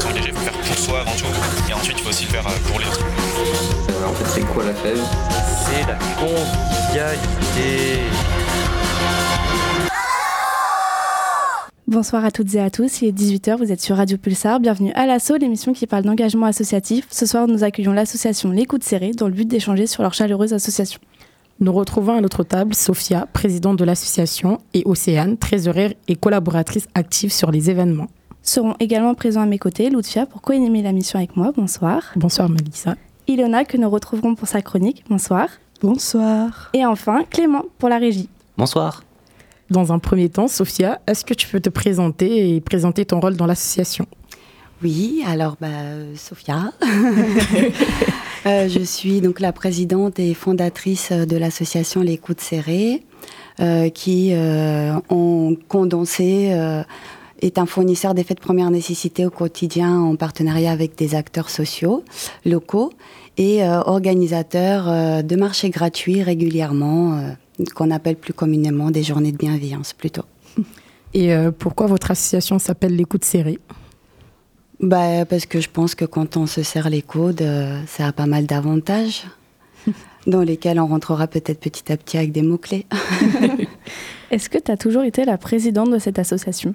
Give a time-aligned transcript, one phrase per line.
[0.00, 1.70] S'engager, il faut le faire pour soi avant tout.
[1.70, 3.04] Et ensuite, il faut aussi le faire pour les autres.
[4.06, 4.98] En fait, c'est quoi la fève?
[5.64, 8.00] C'est la convivialité.
[11.86, 14.92] Bonsoir à toutes et à tous, il est 18h, vous êtes sur Radio Pulsar, bienvenue
[14.94, 17.06] à l'assaut, l'émission qui parle d'engagement associatif.
[17.10, 21.00] Ce soir, nous accueillons l'association L'écoute serrée dans le but d'échanger sur leur chaleureuse association.
[21.58, 27.32] Nous retrouvons à notre table Sophia, présidente de l'association, et Océane, trésorière et collaboratrice active
[27.32, 28.06] sur les événements.
[28.42, 31.52] Seront également présents à mes côtés Loutfia pour co-animer la mission avec moi.
[31.56, 32.12] Bonsoir.
[32.16, 32.96] Bonsoir Melissa.
[33.28, 35.04] Ilona que nous retrouverons pour sa chronique.
[35.08, 35.48] Bonsoir.
[35.82, 36.70] Bonsoir.
[36.72, 38.28] Et enfin Clément pour la régie.
[38.56, 39.04] Bonsoir.
[39.70, 43.36] Dans un premier temps, Sophia, est-ce que tu peux te présenter et présenter ton rôle
[43.36, 44.06] dans l'association?
[44.82, 45.68] Oui, alors bah,
[46.16, 46.72] Sophia.
[48.46, 53.04] euh, je suis donc la présidente et fondatrice de l'association L'écoute serrée,
[53.60, 56.82] euh, qui, euh, en condensé, euh,
[57.40, 62.04] est un fournisseur d'effets de première nécessité au quotidien en partenariat avec des acteurs sociaux
[62.44, 62.92] locaux
[63.36, 67.32] et euh, organisateur euh, de marchés gratuits régulièrement, euh,
[67.74, 70.24] qu'on appelle plus communément des journées de bienveillance plutôt.
[71.14, 73.58] Et euh, pourquoi votre association s'appelle l'écoute serrée
[74.80, 78.12] bah, Parce que je pense que quand on se serre les coudes, euh, ça a
[78.12, 79.24] pas mal d'avantages,
[80.26, 82.86] dans lesquels on rentrera peut-être petit à petit avec des mots-clés.
[84.30, 86.74] Est-ce que tu as toujours été la présidente de cette association?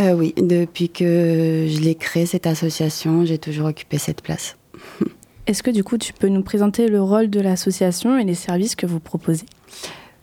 [0.00, 4.56] Euh, oui, depuis que je l'ai créée, cette association, j'ai toujours occupé cette place.
[5.46, 8.76] Est-ce que du coup tu peux nous présenter le rôle de l'association et les services
[8.76, 9.46] que vous proposez?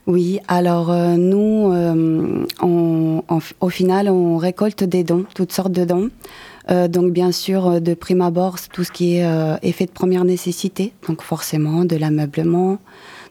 [0.05, 3.21] Oui, alors euh, nous, euh, on-
[3.59, 6.09] au final, on récolte des dons, toutes sortes de dons.
[6.71, 9.25] Euh, donc bien sûr, de prime abord, tout ce qui est
[9.63, 12.77] effet de première nécessité, donc forcément de l'ameublement,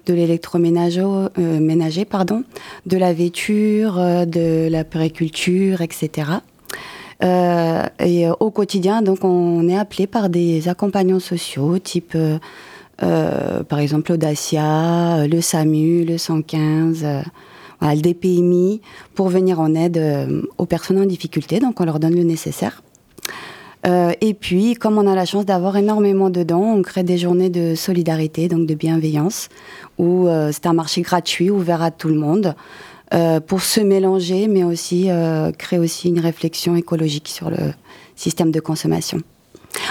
[0.06, 1.28] de l'électroménager, euh,
[2.86, 6.30] de la vêture, euh, de la périculture, etc.
[7.22, 12.16] Et euh, au quotidien, donc, on est appelé par des accompagnants sociaux, type,
[12.98, 17.22] par exemple, Audacia, le SAMU, le 115, euh,
[17.80, 18.80] voilà, le DPMI,
[19.14, 20.02] pour venir en aide
[20.58, 21.58] aux personnes en difficulté.
[21.58, 22.82] Donc, on leur donne le nécessaire.
[23.86, 27.18] Euh, et puis, comme on a la chance d'avoir énormément de dons, on crée des
[27.18, 29.48] journées de solidarité, donc de bienveillance,
[29.98, 32.54] où euh, c'est un marché gratuit, ouvert à tout le monde,
[33.14, 35.08] euh, pour se mélanger, mais aussi
[35.58, 37.72] créer aussi une réflexion écologique sur le
[38.16, 39.20] système de consommation.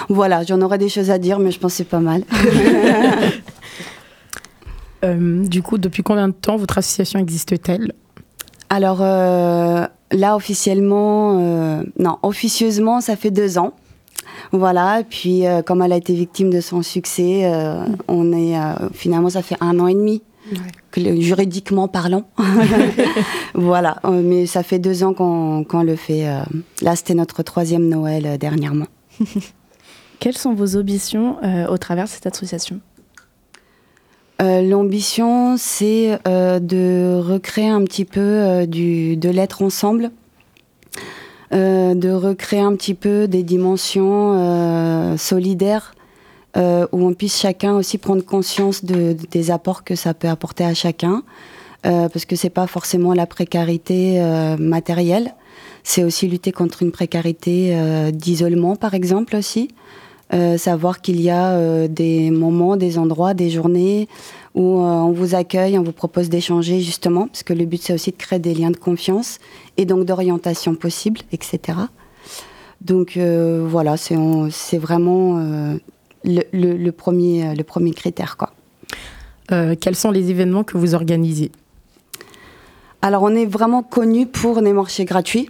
[0.09, 2.23] Voilà, j'en aurais des choses à dire, mais je pense que c'est pas mal.
[5.07, 7.93] Du coup, depuis combien de temps votre association existe-t-elle?
[8.71, 9.03] Alors
[10.15, 13.73] là, officiellement, euh, non, officieusement, ça fait deux ans.
[14.51, 18.55] Voilà, puis euh, comme elle a été victime de son succès, euh, on est
[18.93, 20.21] finalement ça fait un an et demi,
[20.95, 22.23] juridiquement parlant.
[23.53, 26.25] voilà, mais ça fait deux ans qu'on le fait.
[26.81, 28.87] Là, c'était notre troisième Noël dernièrement.
[30.19, 31.37] Quelles sont vos ambitions
[31.69, 32.79] au travers de cette association?
[34.41, 40.11] Euh, L'ambition, c'est euh, de recréer un petit peu euh, de l'être ensemble,
[41.51, 45.93] de recréer un petit peu des dimensions solidaires
[46.57, 46.59] où
[47.07, 50.73] on puisse chacun aussi prendre conscience de, de- des apports que ça peut apporter à
[50.73, 51.23] chacun,
[51.83, 54.19] parce que c'est pas forcément la précarité
[54.59, 55.33] matérielle,
[55.83, 57.73] c'est aussi lutter contre une précarité
[58.11, 59.69] d'isolement, par exemple aussi.
[60.33, 64.07] Euh, savoir qu'il y a euh, des moments, des endroits, des journées
[64.55, 67.93] où euh, on vous accueille, on vous propose d'échanger justement, parce que le but c'est
[67.93, 69.37] aussi de créer des liens de confiance
[69.77, 71.77] et donc d'orientation possible, etc.
[72.81, 75.37] Donc voilà, c'est vraiment
[76.23, 78.35] le, le- le premier, le premier critère.
[78.35, 78.51] Quoi.
[79.79, 81.51] Quels sont les événements que vous organisez?
[83.01, 85.49] Alors, on est vraiment connu pour des marchés gratuits.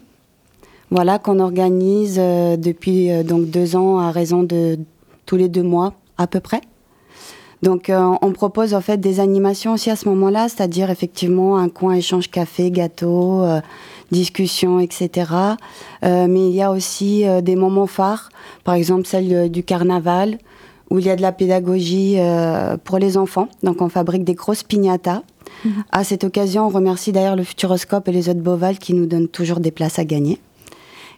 [0.91, 4.77] Voilà, qu'on organise euh, depuis euh, donc deux ans à raison de
[5.25, 6.61] tous les deux mois à peu près.
[7.63, 11.69] Donc, euh, on propose en fait des animations aussi à ce moment-là, c'est-à-dire effectivement un
[11.69, 13.59] coin échange café, gâteau, euh,
[14.11, 15.31] discussion, etc.
[16.03, 18.29] Euh, mais il y a aussi euh, des moments phares,
[18.63, 20.37] par exemple celle du carnaval,
[20.91, 23.47] où il y a de la pédagogie euh, pour les enfants.
[23.63, 25.23] Donc, on fabrique des grosses piñatas.
[25.91, 29.27] À cette occasion, on remercie d'ailleurs le Futuroscope et les autres Boval qui nous donnent
[29.27, 30.39] toujours des places à gagner.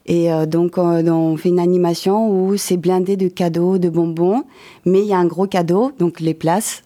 [0.07, 4.43] Et euh, donc, euh, on fait une animation où c'est blindé de cadeaux, de bonbons,
[4.85, 6.83] mais il y a un gros cadeau, donc les places.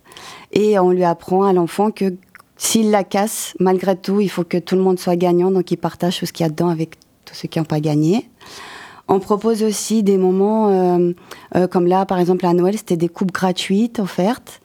[0.51, 2.13] Et on lui apprend à l'enfant que
[2.57, 5.77] s'ils la cassent, malgré tout, il faut que tout le monde soit gagnant, donc ils
[5.77, 6.95] partagent tout ce qu'il y a dedans avec
[7.25, 8.29] tous ceux qui n'ont pas gagné.
[9.07, 11.12] On propose aussi des moments euh,
[11.56, 14.62] euh, comme là, par exemple à Noël, c'était des coupes gratuites offertes.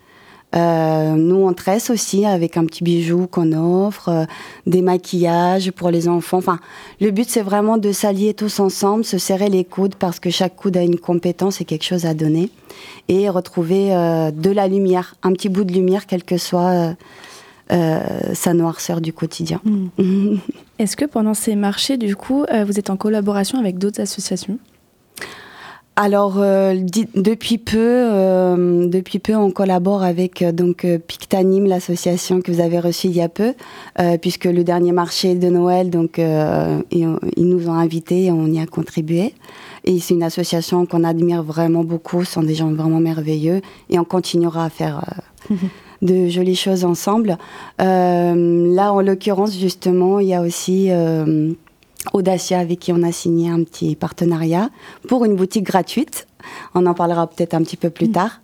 [0.54, 4.24] Euh, nous, on tresse aussi avec un petit bijou qu'on offre, euh,
[4.66, 6.38] des maquillages pour les enfants.
[6.38, 6.60] Enfin,
[7.00, 10.56] le but, c'est vraiment de s'allier tous ensemble, se serrer les coudes parce que chaque
[10.56, 12.50] coude a une compétence et quelque chose à donner.
[13.08, 16.94] Et retrouver euh, de la lumière, un petit bout de lumière, quelle que soit
[17.68, 19.60] sa noirceur du quotidien.
[19.64, 20.36] Mm.
[20.78, 24.58] Est-ce que pendant ces marchés, du coup, vous êtes en collaboration avec d'autres associations?
[25.98, 26.74] Alors euh,
[27.14, 32.60] depuis peu, euh, depuis peu, on collabore avec euh, donc euh, Pictanim, l'association que vous
[32.60, 33.54] avez reçue il y a peu,
[33.98, 37.08] euh, puisque le dernier marché de Noël, donc euh, ils,
[37.38, 39.32] ils nous ont invités, et on y a contribué.
[39.84, 43.98] Et c'est une association qu'on admire vraiment beaucoup, ce sont des gens vraiment merveilleux, et
[43.98, 45.02] on continuera à faire.
[46.02, 47.38] de jolies choses ensemble.
[47.80, 51.52] Euh, là, en l'occurrence, justement, il y a aussi euh,
[52.12, 54.70] Audacia avec qui on a signé un petit partenariat
[55.08, 56.26] pour une boutique gratuite.
[56.74, 58.40] On en parlera peut-être un petit peu plus tard.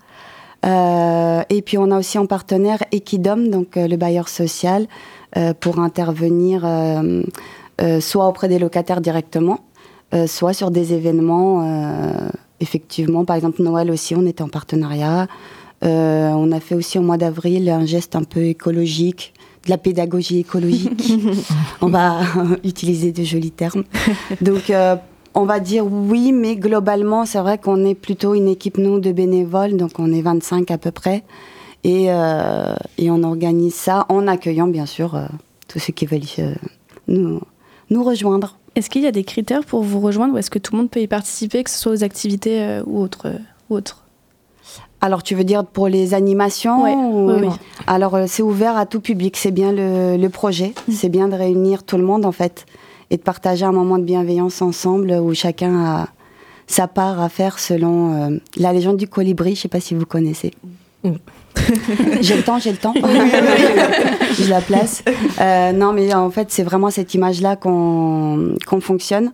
[0.64, 4.86] Euh, et puis on a aussi en partenaire Equidom, donc euh, le bailleur social,
[5.36, 7.22] euh, pour intervenir euh,
[7.80, 9.60] euh, soit auprès des locataires directement,
[10.14, 11.66] euh, soit sur des événements.
[11.66, 12.28] euh,
[12.60, 15.26] effectivement, par exemple Noël aussi, on était en partenariat.
[15.84, 19.31] Euh, on a fait aussi au mois d'avril un geste un peu écologique,
[19.64, 21.12] de la pédagogie écologique.
[21.80, 22.20] on va
[22.64, 23.84] utiliser de jolis termes.
[24.40, 24.96] Donc, euh,
[25.34, 29.12] on va dire oui, mais globalement, c'est vrai qu'on est plutôt une équipe, nous, de
[29.12, 31.22] bénévoles, donc on est 25 à peu près.
[31.84, 35.26] Et, euh, et on organise ça en accueillant, bien sûr, euh,
[35.68, 36.54] tous ceux qui veulent euh,
[37.08, 37.40] nous,
[37.90, 38.58] nous rejoindre.
[38.74, 40.90] Est-ce qu'il y a des critères pour vous rejoindre ou est-ce que tout le monde
[40.90, 43.38] peut y participer, que ce soit aux activités euh, ou autres euh,
[43.68, 44.01] ou autres
[45.02, 47.48] Alors, tu veux dire pour les animations Ouais, ou- oui, oui.
[47.86, 49.36] Alors, euh, c'est ouvert à tout public.
[49.36, 50.72] C'est bien le, le projet.
[50.88, 50.92] Mm.
[50.92, 52.64] C'est bien de réunir tout le monde, en fait,
[53.10, 56.08] et de partager un moment de bienveillance ensemble où chacun a
[56.68, 59.56] sa part à faire selon euh, la légende du colibri.
[59.56, 60.52] Je sais pas si vous connaissez.
[62.20, 62.94] J'ai le temps, j'ai le temps.
[62.96, 65.04] je la place.
[65.40, 69.32] Euh, non, mais en fait, c'est vraiment cette image-là qu'on qu'on fonctionne.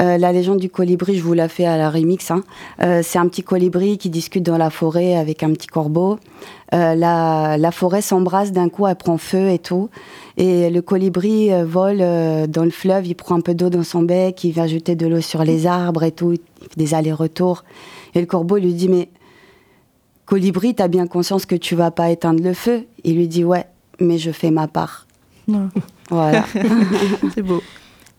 [0.00, 2.30] Euh, la légende du colibri, je vous la fais à la remix.
[2.30, 2.42] hein.
[2.82, 6.18] Euh, c'est un petit colibri qui discute dans la forêt avec un petit corbeau.
[6.72, 9.90] La, la forêt s'embrase d'un coup, elle prend feu et tout.
[10.36, 11.98] Et le colibri vole
[12.48, 15.08] dans le fleuve, il prend un peu d'eau dans son bec, il va jeter de
[15.08, 16.32] l'eau sur les arbres et tout.
[16.32, 16.38] Il
[16.68, 17.64] fait des allers-retours.
[18.14, 19.08] Et le corbeau lui dit Mais
[20.30, 23.64] colibri, t'as bien conscience que tu vas pas éteindre le feu Il lui dit Ouais,
[23.98, 25.06] mais je fais ma part.
[25.48, 25.68] Non.
[26.12, 26.44] Voilà.
[27.36, 27.62] C'est beau.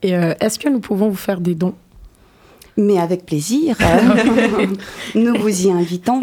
[0.02, 1.74] Et euh, est-ce que nous pouvons vous faire des dons?
[2.78, 3.76] Mais avec plaisir.
[5.16, 6.22] Nous vous y invitons.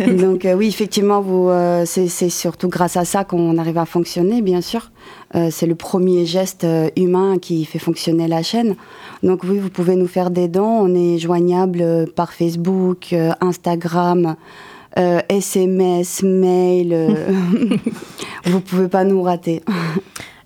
[0.00, 4.42] Donc euh, oui, effectivement, vous, euh, c'est surtout grâce à ça qu'on arrive à fonctionner,
[4.42, 4.90] bien sûr.
[5.50, 8.74] C'est le premier geste humain qui fait fonctionner la chaîne.
[9.22, 10.64] Donc oui, vous pouvez nous faire des dons.
[10.64, 14.34] On est joignable par Facebook, Instagram,
[14.98, 16.92] euh, SMS, mail.
[16.92, 17.76] euh,
[18.46, 19.62] vous pouvez pas nous rater.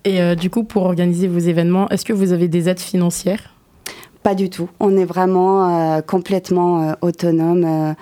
[0.03, 3.53] Et euh, du coup, pour organiser vos événements, est-ce que vous avez des aides financières?
[4.23, 4.69] Pas du tout.
[4.79, 7.63] On est vraiment euh, complètement euh, autonome.
[7.65, 7.93] Euh,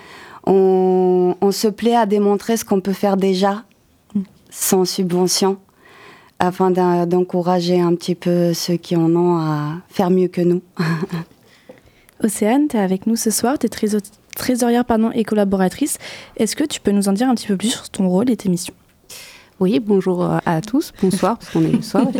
[0.46, 3.64] on, on se plaît à démontrer ce qu'on peut faire déjà
[4.50, 5.58] sans subvention
[6.38, 10.62] afin d'en- d'encourager un petit peu ceux qui en ont à faire mieux que nous.
[12.24, 13.68] Océane, tu es avec nous ce soir, tu es
[14.36, 15.98] trésorière pardon, et collaboratrice.
[16.36, 18.36] Est-ce que tu peux nous en dire un petit peu plus sur ton rôle et
[18.36, 18.74] tes missions?
[19.58, 22.06] Oui, bonjour euh, à tous, bonsoir, parce qu'on est le soir.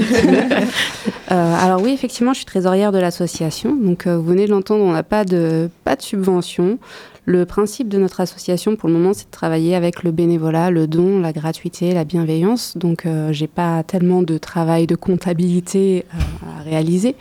[1.33, 3.77] Euh, alors oui, effectivement, je suis trésorière de l'association.
[3.77, 6.81] Donc euh, vous venez de l'entendre, on n'a pas de, pas de subvention.
[7.27, 10.89] Le principe de notre association, pour le moment, c'est de travailler avec le bénévolat, le
[10.89, 12.77] don, la gratuité, la bienveillance.
[12.77, 17.15] Donc euh, j'ai pas tellement de travail de comptabilité euh, à réaliser.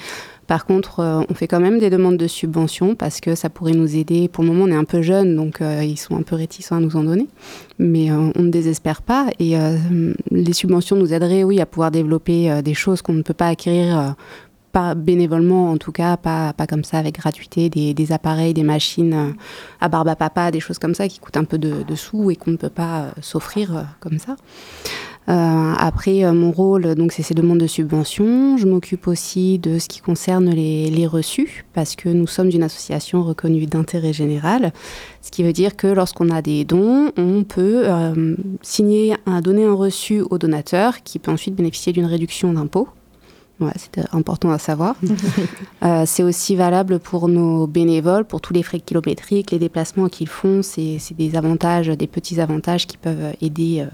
[0.50, 3.74] Par contre, euh, on fait quand même des demandes de subventions parce que ça pourrait
[3.74, 4.28] nous aider.
[4.28, 6.78] Pour le moment, on est un peu jeunes, donc euh, ils sont un peu réticents
[6.78, 7.28] à nous en donner.
[7.78, 9.28] Mais euh, on ne désespère pas.
[9.38, 9.56] Et
[10.32, 14.16] les subventions nous aideraient, oui, à pouvoir développer des choses qu'on ne peut pas acquérir,
[14.72, 19.36] pas bénévolement en tout cas, pas, comme ça avec gratuité, des, appareils, des machines
[19.80, 22.36] à barbe à papa, des choses comme ça qui coûtent un peu de, sous et
[22.36, 24.36] qu'on ne peut pas s'offrir comme ça.
[25.30, 28.58] Euh, après, euh, mon rôle, donc, c'est ces demandes de subventions.
[28.58, 32.64] Je m'occupe aussi de ce qui concerne les, les reçus, parce que nous sommes une
[32.64, 34.74] association reconnue d'intérêt général,
[35.22, 39.66] ce qui veut dire que lorsqu'on a des dons, on peut euh, signer, un, donner
[39.66, 42.88] un reçu au donateur, qui peut ensuite bénéficier d'une réduction d'impôt.
[43.60, 44.96] Ouais, c'est important à savoir.
[45.82, 50.28] Euh, c'est aussi valable pour nos bénévoles, pour tous les frais kilométriques, les déplacements qu'ils
[50.28, 50.62] font.
[50.62, 53.86] C'est c'est des avantages, des petits avantages qui peuvent aider euh,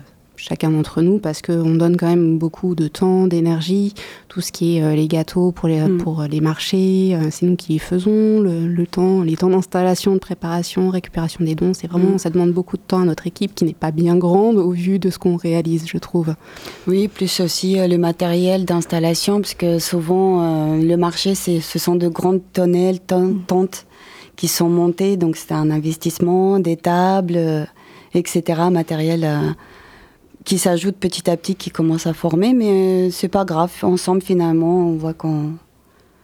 [0.48, 3.94] chacun d'entre nous parce qu'on donne quand même beaucoup de temps, d'énergie,
[4.28, 5.98] tout ce qui est les gâteaux pour les, mm.
[5.98, 10.90] pour les marchés, c'est nous qui les faisons, le, temps, les temps d'installation, de préparation,
[10.90, 12.20] récupération des dons, c'est vraiment, mm.
[12.20, 15.00] ça demande beaucoup de temps à notre équipe qui n'est pas bien grande au vu
[15.00, 16.36] de ce qu'on réalise, je trouve.
[16.88, 22.42] Oui, plus aussi le matériel d'installation, parce que souvent le marché, ce sont de grandes
[22.54, 23.86] tonnelles, tentes
[24.36, 27.68] qui sont montées, donc c'est un investissement, des tables
[28.16, 29.52] etc., matériel euh,
[30.46, 33.72] qui s'ajoute petit à petit, qui commence à former, mais euh, c'est pas grave.
[33.82, 35.54] Ensemble, finalement, on voit qu'on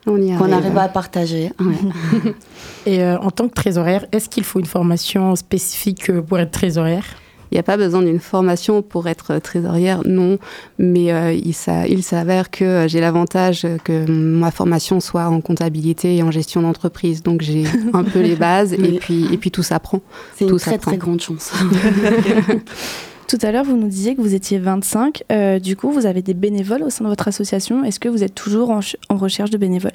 [0.07, 1.51] on arrive à partager.
[2.85, 7.05] Et euh, en tant que trésorière, est-ce qu'il faut une formation spécifique pour être trésorière?
[7.51, 10.39] Il n'y a pas besoin d'une formation pour être trésorière, non.
[10.79, 11.53] Mais il,
[11.89, 17.23] il s'avère que j'ai l'avantage que ma formation soit en comptabilité et en gestion d'entreprise.
[17.23, 19.99] Donc j'ai un peu les bases et, puis, et puis tout s'apprend.
[20.37, 21.51] C'est une très très grande chance.
[23.31, 25.23] Tout à l'heure, vous nous disiez que vous étiez 25.
[25.31, 27.81] Euh, du coup, vous avez des bénévoles au sein de votre association.
[27.85, 28.81] Est-ce que vous êtes toujours en,
[29.15, 29.93] recherche de bénévoles?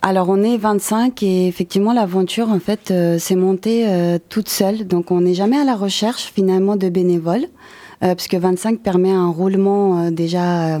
[0.00, 4.86] Alors on est 25 et effectivement l'aventure en fait euh, s'est montée euh, toute seule.
[4.86, 7.46] Donc on n'est jamais à la recherche finalement de bénévoles
[8.04, 10.78] euh, puisque 25 permet un roulement déjà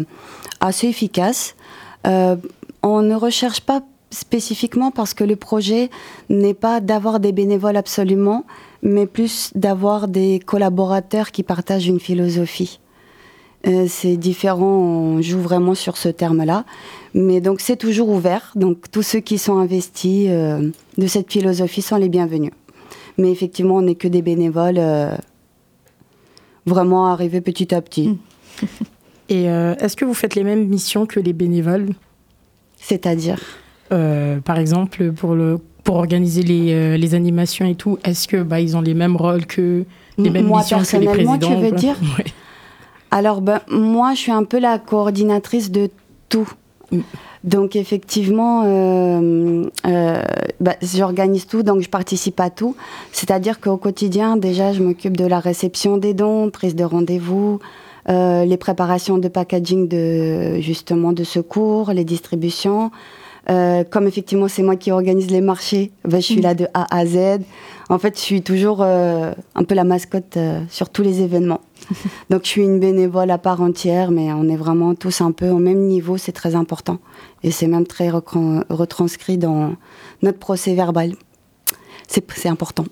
[0.60, 1.56] assez efficace.
[2.04, 5.90] on ne recherche pas spécifiquement parce que le projet
[6.28, 8.44] n'est pas d'avoir des bénévoles absolument,
[8.82, 12.80] mais plus d'avoir des collaborateurs qui partagent une philosophie.
[13.88, 16.64] c'est différent, on joue vraiment sur ce terme-là.
[17.14, 18.52] Mais donc c'est toujours ouvert.
[18.54, 22.52] Donc tous ceux qui sont investis euh, de cette philosophie sont les bienvenus.
[23.18, 25.14] Mais effectivement, on n'est que des bénévoles euh,
[26.66, 28.18] vraiment arrivés petit à petit.
[29.28, 31.90] Et euh, est-ce que vous faites les mêmes missions que les bénévoles?
[32.76, 33.40] C'est-à-dire?
[34.44, 38.76] Par exemple, pour, le, pour organiser les, les animations et tout, est-ce que bah, ils
[38.76, 39.84] ont les mêmes rôles que
[40.18, 41.96] les mêmes moi, missions que les présidents tu veux dire
[43.10, 45.90] Alors, ben, moi, je suis un peu la coordinatrice de
[46.28, 46.48] tout.
[47.42, 50.22] Donc effectivement, euh, euh,
[50.60, 52.76] bah, j'organise tout, donc je participe à tout.
[53.12, 57.58] C'est-à-dire qu'au quotidien, déjà, je m'occupe de la réception des dons, prise de rendez-vous,
[58.08, 62.90] euh, les préparations de packaging de justement de secours, les distributions.
[63.46, 67.06] Comme effectivement c'est moi qui organise les marchés, bah, je suis là de A à
[67.06, 67.40] Z.
[67.88, 71.60] En fait, je suis toujours un peu la mascotte sur tous les événements.
[72.30, 75.48] Donc je suis une bénévole à part entière, mais on est vraiment tous un peu
[75.48, 76.98] au même niveau, c'est très important.
[77.42, 79.74] Et c'est même très retranscrit dans
[80.22, 81.14] notre procès verbal.
[82.06, 82.84] C'est important.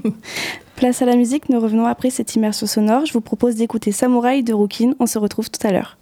[0.76, 3.04] Place à la musique, nous revenons après cette immersion sonore.
[3.04, 4.92] Je vous propose d'écouter Samouraï de Rookin.
[4.98, 5.98] On se retrouve tout à l'heure.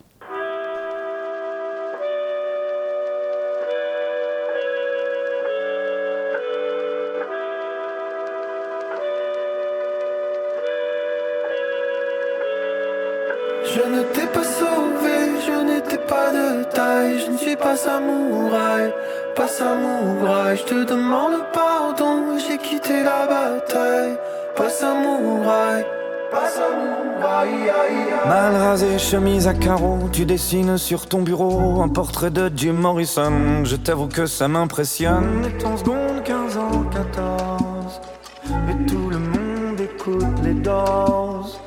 [29.49, 33.65] À carreaux, tu dessines sur ton bureau un portrait de Jim Morrison.
[33.65, 35.43] Je t'avoue que ça m'impressionne.
[35.47, 38.01] Et ton seconde, 15 ans, 14.
[38.45, 41.59] Et tout le monde écoute les doses.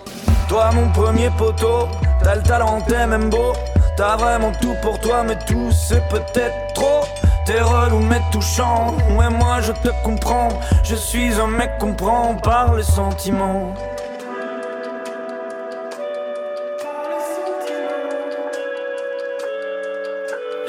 [0.48, 1.88] Toi, mon premier poteau,
[2.24, 3.54] t'as le talent, t'es même beau.
[3.98, 7.02] T'as vraiment tout pour toi, mais tout c'est peut-être trop.
[7.48, 10.50] T'es relou mais touchant, ouais moi je te comprends.
[10.84, 13.74] Je suis un mec comprend par les sentiments.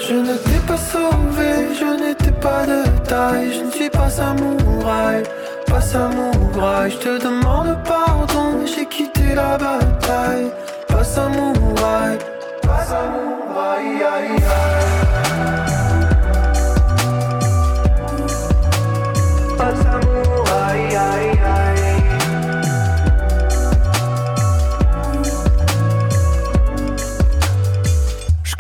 [0.09, 5.23] Je ne t'ai pas sauvé, je n'étais pas de taille, je ne suis pas samouraï,
[5.67, 6.91] pas samouraï.
[6.91, 10.51] Je te demande pardon, j'ai quitté la bataille,
[10.89, 12.19] pas samouraï.
[12.65, 15.12] Je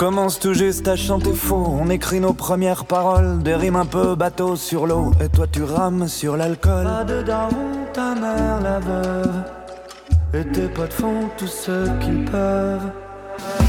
[0.02, 1.64] commence tout juste à chanter faux.
[1.80, 5.12] On écrit nos premières paroles, des rimes un peu bateau sur l'eau.
[5.25, 6.82] Et toi tu rames sur l'alcool.
[6.82, 9.44] Pas de ta mère la veuve.
[10.35, 12.90] Et tes potes font tout ce qu'ils peuvent.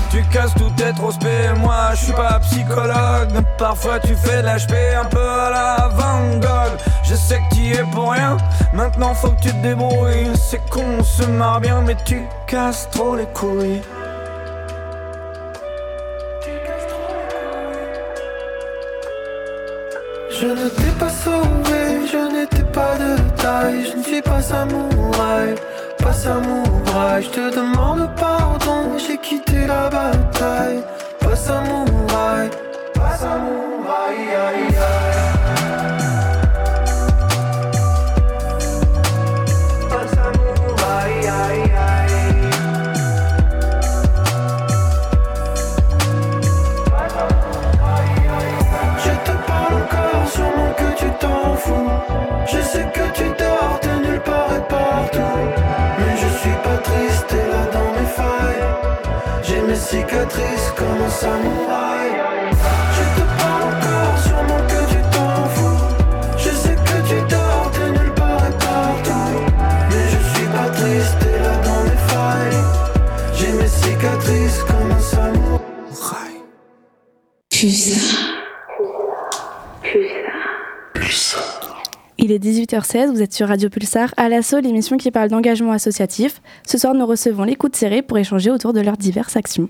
[0.10, 5.06] Tu casses tout trop spé, moi je suis pas psychologue parfois tu fais l'HP un
[5.06, 8.38] peu à la Van Gogh Je sais que tu es pour rien,
[8.74, 13.16] maintenant faut que tu te débrouilles C'est qu'on se marre bien mais tu casses trop
[13.16, 13.82] les couilles
[20.44, 25.56] Je ne t'ai pas sauvé, je n'étais pas de taille Je ne suis pas samouraï,
[26.00, 30.84] pas samouraï Je te demande pardon, j'ai quitté la bataille.
[31.22, 32.50] Pas samouraï,
[32.94, 35.03] pas samouraï, aïe aïe.
[59.94, 62.10] Cicatrices comme un samouraï.
[62.98, 65.82] Je te parle encore, sûrement que tu t'en fous.
[66.36, 69.38] Je sais que tu dors nulle part et partout.
[69.92, 72.64] Mais je suis pas triste, et là dans mes failles.
[73.36, 76.34] J'ai mes cicatrices comme un samouraï.
[82.26, 86.42] Il est 18h16, vous êtes sur Radio Pulsar, à l'assaut, l'émission qui parle d'engagement associatif.
[86.66, 89.68] Ce soir, nous recevons les coups de serré pour échanger autour de leurs diverses actions.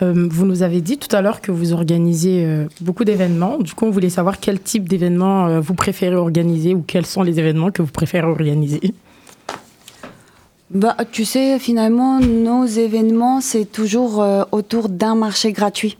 [0.00, 3.58] Euh, vous nous avez dit tout à l'heure que vous organisiez euh, beaucoup d'événements.
[3.58, 7.22] Du coup, on voulait savoir quel type d'événements euh, vous préférez organiser ou quels sont
[7.22, 8.80] les événements que vous préférez organiser.
[10.70, 15.98] Bah, tu sais, finalement, nos événements, c'est toujours euh, autour d'un marché gratuit.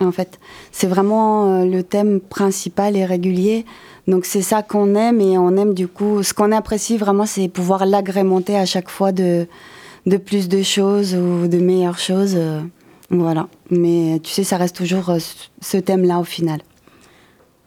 [0.00, 0.38] En fait,
[0.70, 3.64] c'est vraiment euh, le thème principal et régulier.
[4.08, 6.22] Donc c'est ça qu'on aime et on aime du coup.
[6.22, 9.46] Ce qu'on apprécie vraiment, c'est pouvoir l'agrémenter à chaque fois de,
[10.06, 12.34] de plus de choses ou de meilleures choses.
[12.36, 12.60] euh,
[13.10, 13.48] voilà.
[13.70, 15.18] Mais tu sais, ça reste toujours euh,
[15.60, 16.60] ce thème-là au final.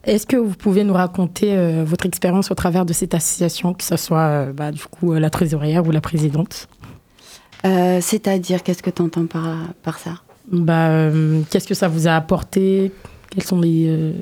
[0.04, 3.84] Est-ce que vous pouvez nous raconter euh, votre expérience au travers de cette association, que
[3.84, 6.68] ce soit euh, bah, du coup euh, la trésorière ou la présidente?
[7.68, 10.14] Euh, C'est-à-dire, qu'est-ce que tu entends par, par ça?
[10.52, 12.92] Bah, euh, Qu'est-ce que ça vous a apporté?
[13.30, 14.16] Quels sont les...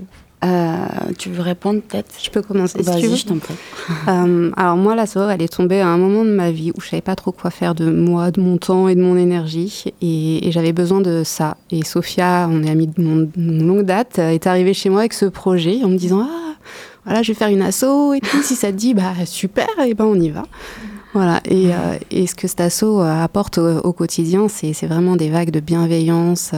[0.46, 0.78] euh,
[1.18, 3.16] tu veux répondre peut-être Je peux commencer si tu veux.
[3.16, 3.56] je t'en prie.
[4.08, 6.90] Euh, alors moi, la elle est tombée à un moment de ma vie où je
[6.90, 10.48] savais pas trop quoi faire de moi, de mon temps et de mon énergie, et,
[10.48, 11.58] et j'avais besoin de ça.
[11.72, 15.14] Et Sophia, on est amis de mon, longue date, euh, est arrivée chez moi avec
[15.14, 16.56] ce projet en me disant ah
[17.06, 19.94] voilà, je vais faire une asso et puis si ça te dit bah super, et
[19.94, 20.44] ben on y va.
[21.14, 25.16] Voilà, et, euh, et ce que cet asso euh, apporte au, au quotidien, c'est vraiment
[25.16, 26.52] des vagues de bienveillance.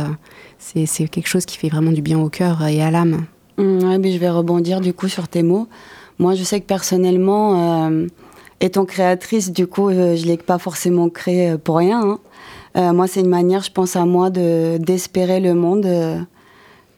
[0.60, 3.26] c'est quelque chose qui fait vraiment du bien au cœur et à l'âme.
[3.58, 5.68] Ouais, mais je vais rebondir du coup sur tes mots.
[6.20, 8.08] Moi, je sais que personnellement, euh,
[8.60, 12.02] étant créatrice, du coup, euh, je l'ai pas forcément créé euh, pour rien.
[12.76, 12.94] hein.
[12.94, 15.86] Moi, c'est une manière, je pense à moi, de d'espérer le monde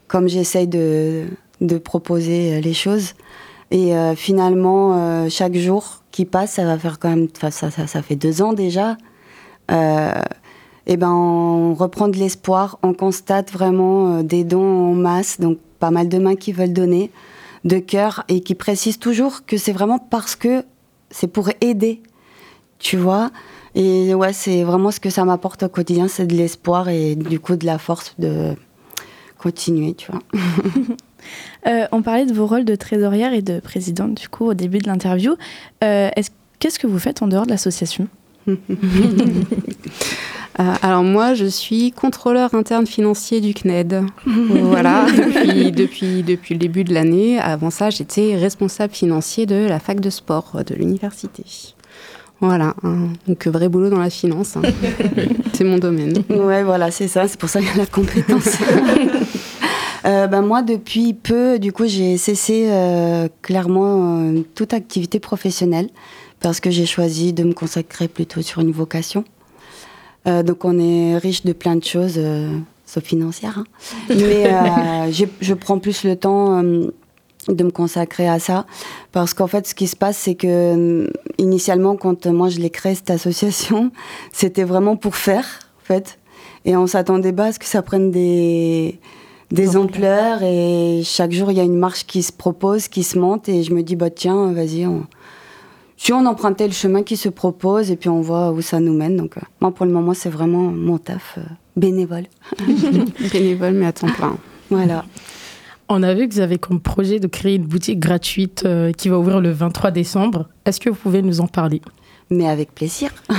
[0.08, 1.24] comme j'essaye de,
[1.62, 3.14] de proposer les choses.
[3.72, 8.16] Et finalement, chaque jour qui passe, ça va faire quand même, ça, ça, ça fait
[8.16, 8.98] deux ans déjà.
[9.72, 15.92] Et ben, on reprend de l'espoir, on constate vraiment des dons en masse, donc pas
[15.92, 17.12] mal de mains qui veulent donner,
[17.66, 20.64] de cœur, et qui précisent toujours que c'est vraiment parce que
[21.10, 22.02] c'est pour aider,
[22.80, 23.32] tu vois.
[23.76, 27.38] Et ouais, c'est vraiment ce que ça m'apporte au quotidien, c'est de l'espoir et du
[27.42, 28.54] coup de la force de
[29.38, 30.22] continuer, tu vois.
[31.66, 34.80] Euh, on parlait de vos rôles de trésorière et de présidente, du coup, au début
[34.80, 35.36] de l'interview.
[35.82, 38.10] Euh, est-ce- Qu'est-ce que vous faites en dehors de l'association?
[40.60, 44.04] Euh, alors moi, je suis contrôleur interne financier du CNED.
[44.26, 47.40] voilà, depuis, depuis, depuis le début de l'année.
[47.40, 51.44] Avant ça, j'étais responsable financier de la fac de sport de l'université.
[52.40, 53.08] Voilà, hein.
[53.28, 54.58] donc vrai boulot dans la finance.
[54.58, 54.62] hein.
[55.54, 56.24] C'est mon domaine.
[56.30, 58.58] Ouais, voilà, c'est ça, c'est pour ça qu'il y a la compétence.
[60.06, 65.88] Euh, ben, moi, depuis peu, du coup, j'ai cessé euh, clairement euh, toute activité professionnelle
[66.42, 69.24] parce que j'ai choisi de me consacrer plutôt sur une vocation.
[70.28, 73.60] Euh, donc, on est riche de plein de choses, euh, sauf financières.
[73.60, 73.64] hein.
[74.10, 76.88] Mais euh, j'ai- je prends plus le temps euh,
[77.50, 78.66] de me consacrer à ça
[79.12, 82.96] parce qu'en fait, ce qui se passe, c'est que initialement, quand moi je l'ai créé
[82.96, 83.92] cette association,
[84.32, 85.46] c'était vraiment pour faire,
[85.82, 86.20] en fait.
[86.66, 88.98] Et on s'attendait pas à ce que ça prenne des,
[89.52, 90.42] des ampleurs.
[90.44, 93.50] Et chaque jour, il y a une marche qui se propose, qui se monte.
[93.50, 95.06] Et je me dis, bah tiens, vas-y, on...
[96.04, 98.92] si on empruntait le chemin qui se propose, et puis on voit où ça nous
[98.92, 99.16] mène.
[99.16, 101.44] Donc, euh, moi, pour le moment, c'est vraiment mon taf euh,
[101.78, 102.26] bénévole.
[103.32, 104.36] Bénévole, mais à temps plein.
[104.70, 105.06] Voilà.
[105.88, 109.08] On a vu que vous avez comme projet de créer une boutique gratuite euh, qui
[109.08, 110.50] va ouvrir le 23 décembre.
[110.66, 111.82] Est-ce que vous pouvez nous en parler?
[112.30, 113.14] Mais avec plaisir.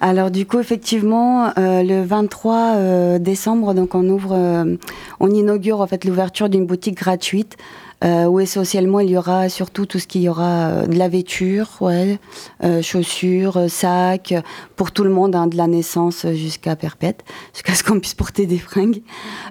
[0.00, 4.76] Alors du coup, effectivement, euh, le 23 euh, décembre, donc on ouvre, euh,
[5.20, 7.56] on inaugure en fait l'ouverture d'une boutique gratuite
[8.04, 11.08] euh, où essentiellement il y aura surtout tout ce qu'il y aura euh, de la
[11.08, 12.18] vêture, ouais,
[12.62, 14.34] euh, chaussures, sacs,
[14.76, 18.44] pour tout le monde, hein, de la naissance jusqu'à perpète, jusqu'à ce qu'on puisse porter
[18.44, 19.00] des fringues.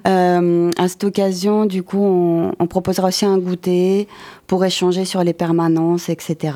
[0.06, 2.04] À cette occasion, du coup,
[2.60, 4.08] on, proposera aussi un goûter
[4.46, 6.54] pour échanger sur les permanences, etc.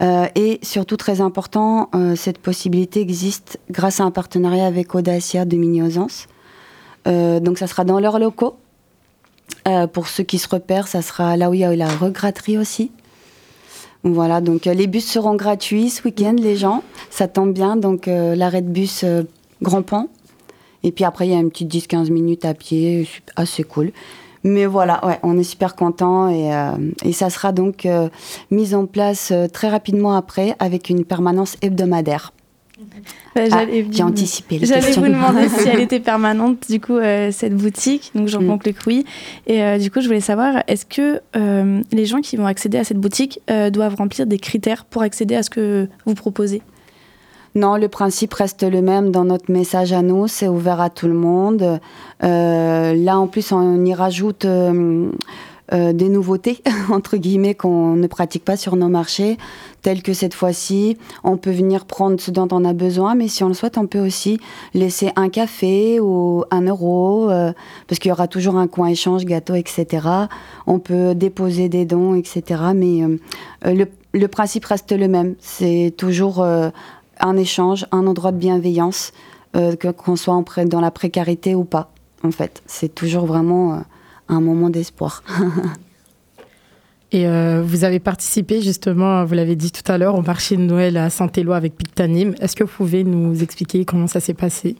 [0.00, 6.26] Et surtout très important, cette possibilité existe grâce à un partenariat avec Audacia de Mignozance.
[7.06, 8.56] Donc ça sera dans leurs locaux.
[9.68, 12.58] Euh, pour ceux qui se repèrent, ça sera là où il y a la regratterie
[12.58, 12.90] aussi.
[14.02, 16.82] Voilà, donc euh, les bus seront gratuits ce week-end, les gens.
[17.10, 19.04] Ça tombe bien, donc euh, l'arrêt de bus
[19.60, 20.08] Grand Pont.
[20.82, 23.92] Et puis après, il y a une petite 10-15 minutes à pied, assez cool.
[24.42, 27.86] Mais voilà, ouais, on est super contents et, ça sera donc
[28.50, 32.32] mis en place très rapidement après avec une permanence hebdomadaire.
[33.34, 37.30] Bah, Ah, j'allais- anticipé les J'allais vous demander si elle était permanente, du coup, euh,
[37.32, 38.10] cette boutique.
[38.14, 38.46] Donc, j'en Mm.
[38.48, 39.04] conclus que oui.
[39.46, 42.78] Et euh, du coup, je voulais savoir, est-ce que euh, les gens qui vont accéder
[42.78, 43.40] à cette boutique
[43.72, 46.62] doivent remplir des critères pour accéder à ce que vous proposez?
[47.54, 51.06] Non, le principe reste le même dans notre message à nous, c'est ouvert à tout
[51.06, 51.80] le monde.
[52.22, 54.46] Là, en plus, on y rajoute
[55.72, 59.38] euh, des nouveautés, entre guillemets, qu'on ne pratique pas sur nos marchés,
[59.80, 63.42] telles que cette fois-ci, on peut venir prendre ce dont on a besoin, mais si
[63.42, 64.38] on le souhaite, on peut aussi
[64.74, 67.52] laisser un café ou un euro, euh,
[67.88, 70.06] parce qu'il y aura toujours un coin échange, gâteau, etc.
[70.66, 72.60] On peut déposer des dons, etc.
[72.74, 73.02] Mais
[73.64, 76.44] euh, le, principe reste le même, c'est toujours...
[76.44, 79.12] un échange, un endroit de bienveillance,
[79.54, 81.92] qu'on soit dans la précarité ou pas,
[82.24, 82.62] en fait.
[82.66, 83.84] C'est toujours vraiment
[84.28, 85.22] un moment d'espoir.
[87.12, 90.62] Et euh, vous avez participé justement, vous l'avez dit tout à l'heure, au marché de
[90.62, 92.34] Noël à Saint-Éloi avec Pictanim.
[92.40, 94.76] Est-ce que vous pouvez nous expliquer comment ça s'est passé?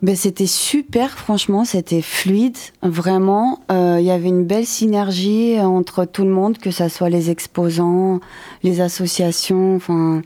[0.00, 3.60] Ben, c'était super, franchement, c'était fluide, vraiment.
[3.70, 7.30] Euh, Il y avait une belle synergie entre tout le monde, que ce soit les
[7.30, 8.20] exposants,
[8.62, 10.22] les associations, enfin,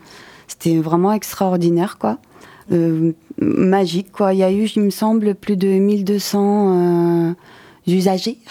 [0.47, 2.19] c'était vraiment extraordinaire, quoi.
[2.71, 4.33] Euh, magique, quoi.
[4.33, 7.33] Il y a eu, il me semble, plus de 1200
[7.87, 8.37] usagers.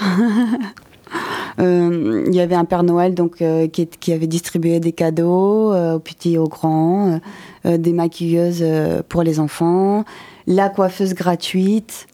[1.60, 5.94] Euh, Il y avait un Père Noël donc euh, qui, avait distribué des cadeaux euh,
[5.94, 7.20] aux petits et aux grands,
[7.66, 8.64] euh, des maquilleuses
[9.08, 10.04] pour les enfants,
[10.46, 12.06] la coiffeuse gratuite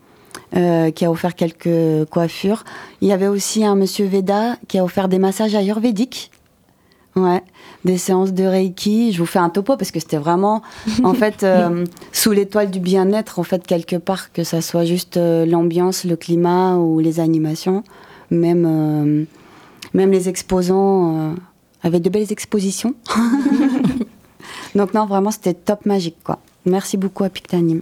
[0.50, 2.64] qui a offert quelques coiffures.
[3.02, 6.30] Il y avait aussi un monsieur Veda qui a offert des massages ayurvédiques.
[7.18, 7.42] Ouais,
[7.84, 9.12] des séances de Reiki.
[9.12, 10.62] Je vous fais un topo parce que c'était vraiment,
[11.02, 15.16] en fait, euh, sous l'étoile du bien-être, en fait, quelque part, que ça soit juste
[15.16, 17.82] euh, l'ambiance, le climat ou les animations.
[18.30, 19.24] Même, euh,
[19.94, 21.34] même les exposants
[21.82, 22.94] avaient de belles expositions.
[24.74, 26.38] Donc, non, vraiment, c'était top magique, quoi.
[26.66, 27.80] Merci beaucoup à Pictanim.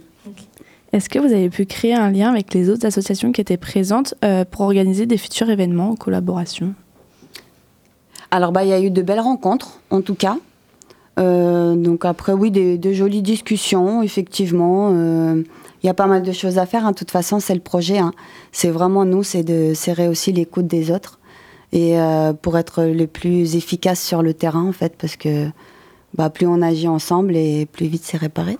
[0.93, 4.15] Est-ce que vous avez pu créer un lien avec les autres associations qui étaient présentes
[4.51, 6.73] pour organiser des futurs événements en collaboration
[8.31, 10.37] Alors, bah, il y a eu de belles rencontres, en tout cas.
[11.19, 14.89] Euh, donc après, oui, des, de jolies discussions, effectivement.
[14.93, 15.43] Euh,
[15.83, 16.85] Il y a pas mal de choses à faire.
[16.85, 16.91] hein.
[16.91, 17.99] De toute façon, c'est le projet.
[17.99, 18.11] hein.
[18.51, 21.19] C'est vraiment nous, c'est de serrer aussi l'écoute des autres.
[21.71, 25.47] Et euh, pour être le plus efficace sur le terrain, en fait, parce que
[26.15, 28.57] bah, plus on agit ensemble et plus vite c'est réparé.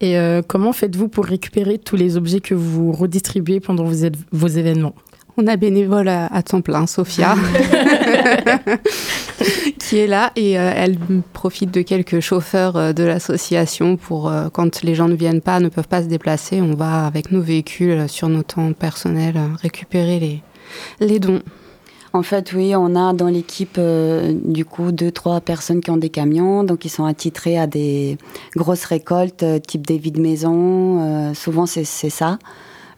[0.00, 0.16] Et
[0.48, 3.84] comment faites-vous pour récupérer tous les objets que vous redistribuez pendant
[4.32, 4.94] vos événements?
[5.36, 7.34] On a bénévole à, à temps plein, Sophia,
[9.78, 10.96] qui est là et euh, elle
[11.32, 15.58] profite de quelques chauffeurs euh, de l'association pour euh, quand les gens ne viennent pas,
[15.58, 20.20] ne peuvent pas se déplacer, on va avec nos véhicules sur nos temps personnels récupérer
[20.20, 20.42] les,
[21.00, 21.42] les dons.
[22.14, 25.96] En fait, oui, on a dans l'équipe euh, du coup deux, trois personnes qui ont
[25.96, 28.18] des camions, donc ils sont attitrés à des
[28.54, 31.02] grosses récoltes, euh, type des vides maison.
[31.02, 32.38] euh, souvent, c'est c'est ça.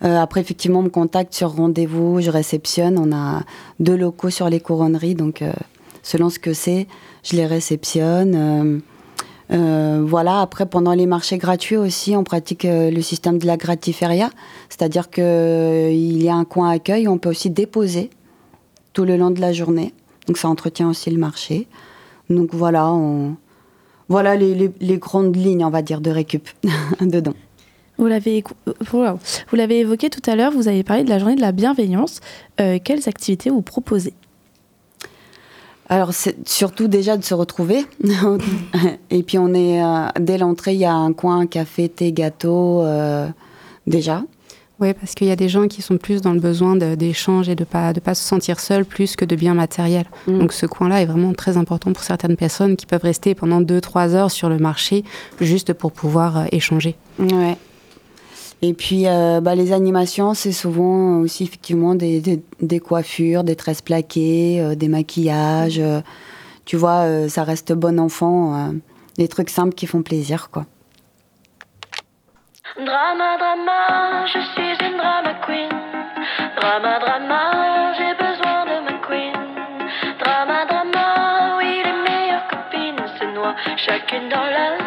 [0.04, 2.98] Euh, après, effectivement, on me contacte sur rendez-vous, je réceptionne.
[2.98, 3.42] On a
[3.80, 5.52] deux locaux sur les couronneries, donc euh,
[6.02, 6.86] selon ce que c'est,
[7.24, 8.82] je les réceptionne.
[9.52, 14.30] Euh, voilà, après, pendant les marchés gratuits aussi, on pratique le système de la gratiféria,
[14.68, 18.10] c'est-à-dire qu'il y a un coin accueil, on peut aussi déposer
[18.92, 19.94] tout le long de la journée.
[20.26, 21.68] Donc ça entretient aussi le marché.
[22.28, 23.36] Donc voilà, on...
[24.08, 26.48] voilà les- les grandes lignes, on va dire, de récup
[27.00, 27.34] dedans.
[27.98, 29.14] Vous l'avez euh.
[29.50, 32.20] Vous l'avez évoqué tout à l'heure, vous avez parlé de la journée de la bienveillance.
[32.60, 34.12] Euh, quelles activités vous proposez?
[35.88, 37.86] Alors c'est surtout déjà de se retrouver.
[39.10, 42.82] Et puis on est euh, dès l'entrée, il y a un coin café, thé, gâteau
[42.82, 43.28] euh,
[43.86, 44.22] déjà.
[44.78, 47.48] Oui, parce qu'il y a des gens qui sont plus dans le besoin de- d'échange
[47.48, 50.04] et de pas de pas se sentir seuls plus que de biens matériels.
[50.26, 50.38] Mm.
[50.40, 54.10] Donc ce coin-là est vraiment très important pour certaines personnes qui peuvent rester pendant 2-3
[54.10, 55.02] heures sur le marché
[55.40, 56.96] juste pour pouvoir euh, échanger.
[57.18, 57.56] Ouais.
[58.62, 63.56] Et puis euh, bah, les animations, c'est souvent aussi effectivement des, des, des coiffures, des
[63.56, 65.78] tresses plaquées, euh, des maquillages.
[65.78, 66.00] euh,
[66.64, 68.54] tu vois, euh, ça reste bon enfant.
[68.54, 68.72] euh,
[69.18, 70.66] des trucs simples qui font plaisir, quoi.
[72.76, 75.70] Drama, drama, je suis une drama queen.
[76.60, 79.32] Drama, drama, j'ai besoin de ma queen.
[80.22, 82.46] Drama, drama, oui, les meilleurs
[83.76, 84.85] chacune dans leur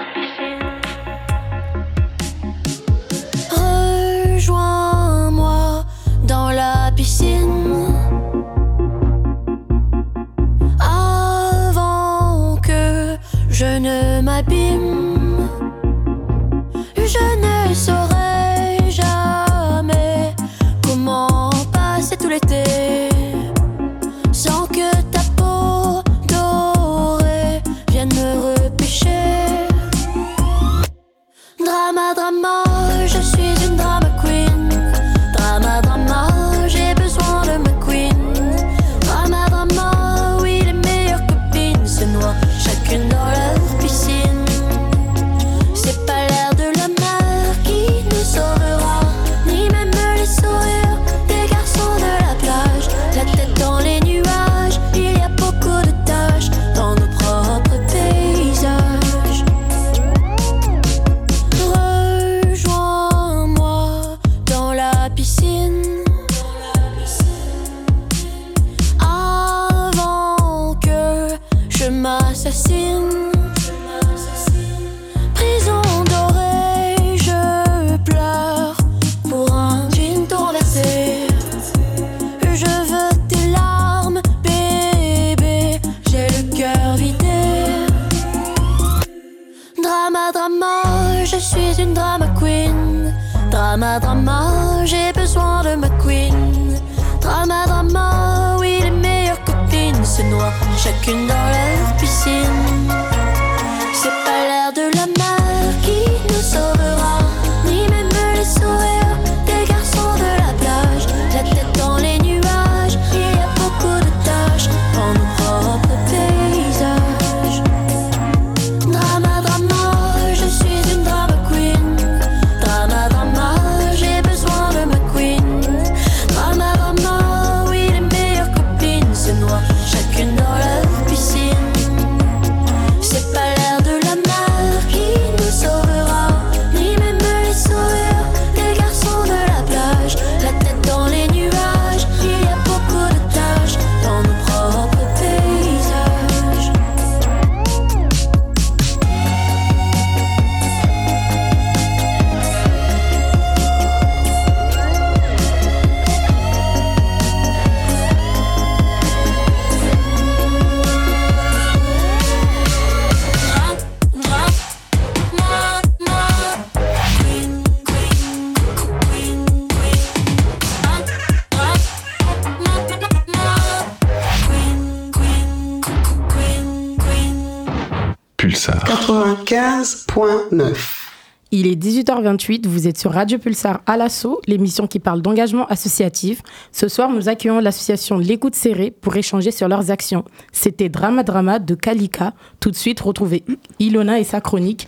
[181.69, 186.41] est 18h28, vous êtes sur Radio Pulsar à l'assaut, l'émission qui parle d'engagement associatif.
[186.71, 190.23] Ce soir, nous accueillons l'association L'écoute serrée pour échanger sur leurs actions.
[190.51, 192.34] C'était Drama Drama de Kalika.
[192.60, 193.43] Tout de suite, retrouvez
[193.79, 194.88] Ilona et sa chronique.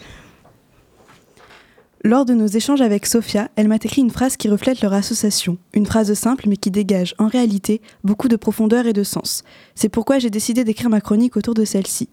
[2.03, 5.59] Lors de nos échanges avec Sophia, elle m'a écrit une phrase qui reflète leur association.
[5.73, 9.43] Une phrase simple mais qui dégage, en réalité, beaucoup de profondeur et de sens.
[9.75, 12.09] C'est pourquoi j'ai décidé d'écrire ma chronique autour de celle-ci.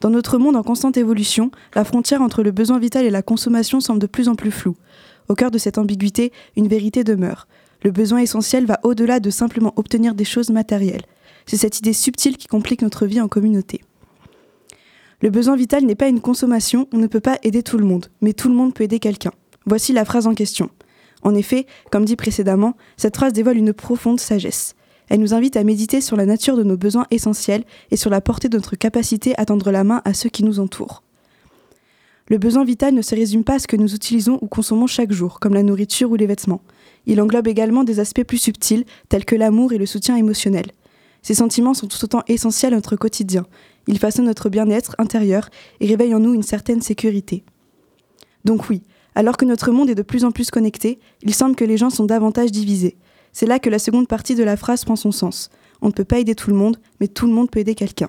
[0.00, 3.80] Dans notre monde en constante évolution, la frontière entre le besoin vital et la consommation
[3.80, 4.76] semble de plus en plus floue.
[5.28, 7.48] Au cœur de cette ambiguïté, une vérité demeure.
[7.82, 11.04] Le besoin essentiel va au-delà de simplement obtenir des choses matérielles.
[11.46, 13.82] C'est cette idée subtile qui complique notre vie en communauté.
[15.20, 18.06] Le besoin vital n'est pas une consommation, on ne peut pas aider tout le monde,
[18.20, 19.32] mais tout le monde peut aider quelqu'un.
[19.66, 20.70] Voici la phrase en question.
[21.22, 24.74] En effet, comme dit précédemment, cette phrase dévoile une profonde sagesse.
[25.08, 28.20] Elle nous invite à méditer sur la nature de nos besoins essentiels et sur la
[28.20, 31.02] portée de notre capacité à tendre la main à ceux qui nous entourent.
[32.28, 35.12] Le besoin vital ne se résume pas à ce que nous utilisons ou consommons chaque
[35.12, 36.62] jour, comme la nourriture ou les vêtements.
[37.06, 40.66] Il englobe également des aspects plus subtils, tels que l'amour et le soutien émotionnel.
[41.20, 43.46] Ces sentiments sont tout autant essentiels à notre quotidien.
[43.86, 47.44] Ils façonnent notre bien-être intérieur et réveillent en nous une certaine sécurité.
[48.46, 48.82] Donc oui,
[49.14, 51.90] alors que notre monde est de plus en plus connecté, il semble que les gens
[51.90, 52.96] sont davantage divisés.
[53.34, 55.50] C'est là que la seconde partie de la phrase prend son sens.
[55.82, 58.08] On ne peut pas aider tout le monde, mais tout le monde peut aider quelqu'un.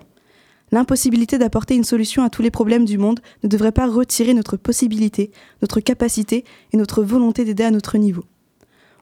[0.70, 4.56] L'impossibilité d'apporter une solution à tous les problèmes du monde ne devrait pas retirer notre
[4.56, 8.24] possibilité, notre capacité et notre volonté d'aider à notre niveau.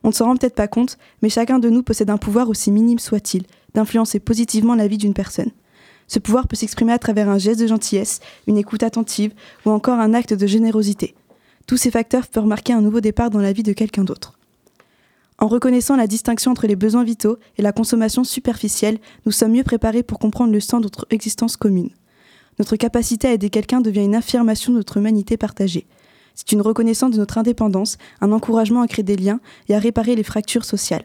[0.03, 2.71] On ne s'en rend peut-être pas compte, mais chacun de nous possède un pouvoir aussi
[2.71, 3.43] minime soit-il,
[3.75, 5.51] d'influencer positivement la vie d'une personne.
[6.07, 9.33] Ce pouvoir peut s'exprimer à travers un geste de gentillesse, une écoute attentive
[9.65, 11.15] ou encore un acte de générosité.
[11.67, 14.37] Tous ces facteurs peuvent marquer un nouveau départ dans la vie de quelqu'un d'autre.
[15.37, 19.63] En reconnaissant la distinction entre les besoins vitaux et la consommation superficielle, nous sommes mieux
[19.63, 21.89] préparés pour comprendre le sens de notre existence commune.
[22.57, 25.87] Notre capacité à aider quelqu'un devient une affirmation de notre humanité partagée.
[26.35, 30.15] C'est une reconnaissance de notre indépendance, un encouragement à créer des liens et à réparer
[30.15, 31.03] les fractures sociales.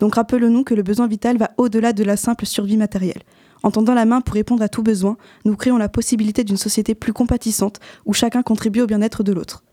[0.00, 3.22] Donc rappelons-nous que le besoin vital va au-delà de la simple survie matérielle.
[3.62, 5.16] En tendant la main pour répondre à tout besoin,
[5.46, 9.64] nous créons la possibilité d'une société plus compatissante où chacun contribue au bien-être de l'autre.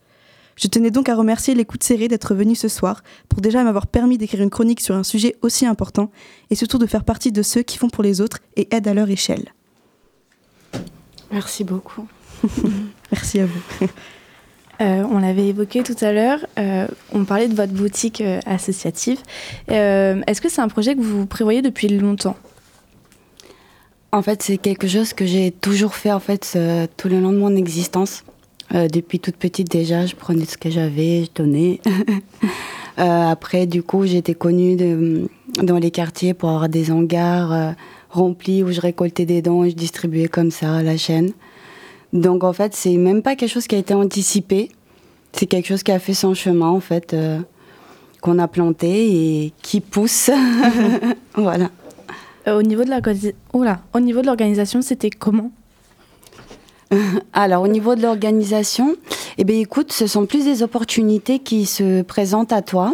[0.56, 4.18] Je tenais donc à remercier l'écoute serrée d'être venu ce soir pour déjà m'avoir permis
[4.18, 6.12] d'écrire une chronique sur un sujet aussi important
[6.50, 8.94] et surtout de faire partie de ceux qui font pour les autres et aident à
[8.94, 9.54] leur échelle.
[11.32, 12.08] Merci beaucoup.
[13.12, 13.88] Merci à vous.
[14.82, 19.20] Euh, on l'avait évoqué tout à l'heure, euh, on parlait de votre boutique euh, associative.
[19.70, 22.36] Euh, Est-ce que c'est un projet que vous prévoyez depuis longtemps?
[24.12, 27.32] En fait, c'est quelque chose que j'ai toujours fait en fait euh, tout le long
[27.32, 28.24] de mon existence.
[28.74, 31.80] Euh, depuis toute petite déjà, je prenais ce que j'avais, je donnais.
[33.00, 35.28] Euh, après, du coup, j'étais connue de-
[35.64, 37.72] dans les quartiers pour avoir des hangars euh,
[38.12, 41.32] remplis où je récoltais des dons et je distribuais comme ça à la chaîne.
[42.14, 44.70] Donc en fait, c'est même pas quelque chose qui a été anticipé.
[45.32, 47.16] C'est quelque chose qui a fait son chemin en fait,
[48.22, 49.08] qu'on a planté
[49.46, 50.30] et qui pousse.
[51.36, 51.72] voilà.
[52.46, 55.52] Au niveau de l'organi- Oula, au niveau de l'organisation, c'était comment?
[57.34, 58.96] Alors, au niveau de l'organisation,
[59.38, 62.94] eh bien, écoute, ce sont plus des opportunités qui se présentent à toi.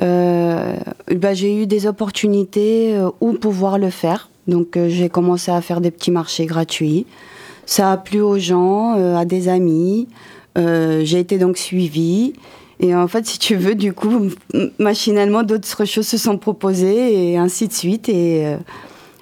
[0.00, 0.76] Euh,
[1.16, 4.30] bah, j'ai eu des opportunités euh, où pouvoir le faire.
[4.46, 7.06] Donc, euh, j'ai commencé à faire des petits marchés gratuits.
[7.66, 10.08] Ça a plu aux gens, euh, à des amis.
[10.56, 12.32] J'ai été donc suivie.
[12.80, 14.28] Et en fait, si tu veux, du coup,
[14.80, 18.08] machinalement, d'autres choses se sont proposées et ainsi de suite.
[18.08, 18.56] Et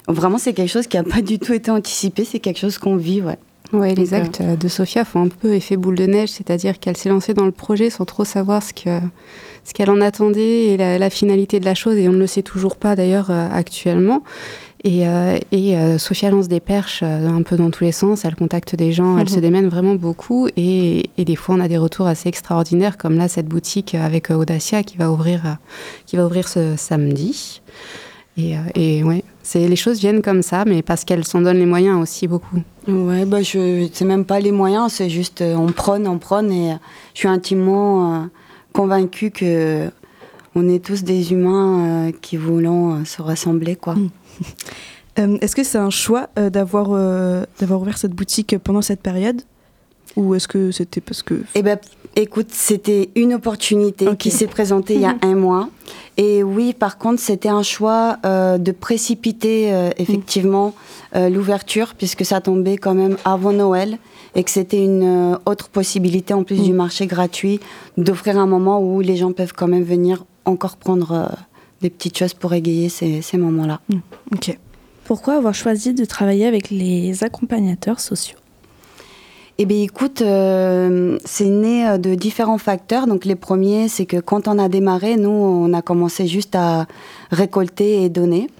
[0.07, 2.25] vraiment, c'est quelque chose qui n'a pas du tout été anticipé.
[2.25, 3.37] C'est quelque chose qu'on vit, ouais.
[3.73, 6.79] Ouais, les Donc, euh, actes de Sophia font un peu effet boule de neige, c'est-à-dire
[6.79, 8.99] qu'elle s'est lancée dans le projet sans trop savoir ce que
[9.65, 12.27] ce qu'elle en attendait et la, la finalité de la chose, et on ne le
[12.27, 14.23] sait toujours pas d'ailleurs euh, actuellement.
[14.85, 18.23] Et, euh, et euh, Sophia lance des perches euh, un peu dans tous les sens,
[18.23, 19.35] elle contacte des gens, elle Mhm.
[19.35, 23.17] se démène vraiment beaucoup, et, et des fois on a des retours assez extraordinaires, comme
[23.17, 25.49] là cette boutique avec euh, Audacia qui va ouvrir, euh,
[26.05, 27.61] qui va ouvrir ce samedi.
[28.37, 31.57] Et, euh, et ouais, c'est les choses viennent comme ça, mais parce qu'elle s'en donne
[31.57, 32.57] les moyens aussi beaucoup.
[32.85, 36.51] Ouais, bah je c'est même pas les moyens, c'est juste euh, on prône, on prône
[36.51, 36.75] et euh,
[37.13, 38.25] je suis intimement euh,
[38.73, 39.89] convaincue que
[40.53, 43.95] on est tous des humains qui voulons se rassembler quoi.
[45.19, 49.01] Euh, est-ce que c'est un choix euh, d'avoir euh, d'avoir ouvert cette boutique pendant cette
[49.01, 49.41] période?
[50.15, 51.41] Ou est-ce que c'était parce que...
[51.55, 51.79] Eh ben,
[52.15, 55.69] écoute, c'était une opportunité qui s'est présentée il y a un mois.
[56.17, 60.73] Et oui, par contre, c'était un choix euh, de précipiter euh, effectivement
[61.15, 63.99] euh, l'ouverture, puisque ça tombait quand même avant Noël,
[64.33, 67.59] et que c'était une autre possibilité, en plus du marché gratuit,
[67.97, 71.31] d'offrir un moment où les gens peuvent quand même venir encore prendre
[71.81, 73.79] des petites choses pour égayer ces, ces moments-là.
[74.33, 74.57] Ok.
[75.05, 78.37] Pourquoi avoir choisi de travailler avec les accompagnateurs sociaux?
[79.59, 83.07] Eh bien, écoute, euh, c'est né euh, de différents facteurs.
[83.07, 86.85] Donc, les premiers, c'est que quand on a démarré, nous, on a commencé juste à
[87.31, 88.51] récolter et donner.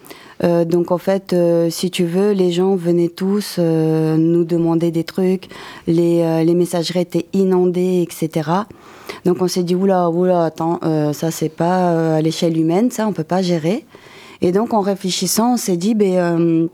[0.44, 4.90] Euh, donc, en fait, euh, si tu veux, les gens venaient tous euh, nous demander
[4.90, 5.50] des trucs.
[5.86, 8.50] Les, euh, les messageries étaient inondées, etc.
[9.24, 13.08] Donc, on s'est dit, oula, oula, attends, euh, ça, c'est pas à l'échelle humaine, ça,
[13.08, 13.86] on peut pas gérer.
[14.42, 16.70] Et donc, en réfléchissant, on s'est dit, ben.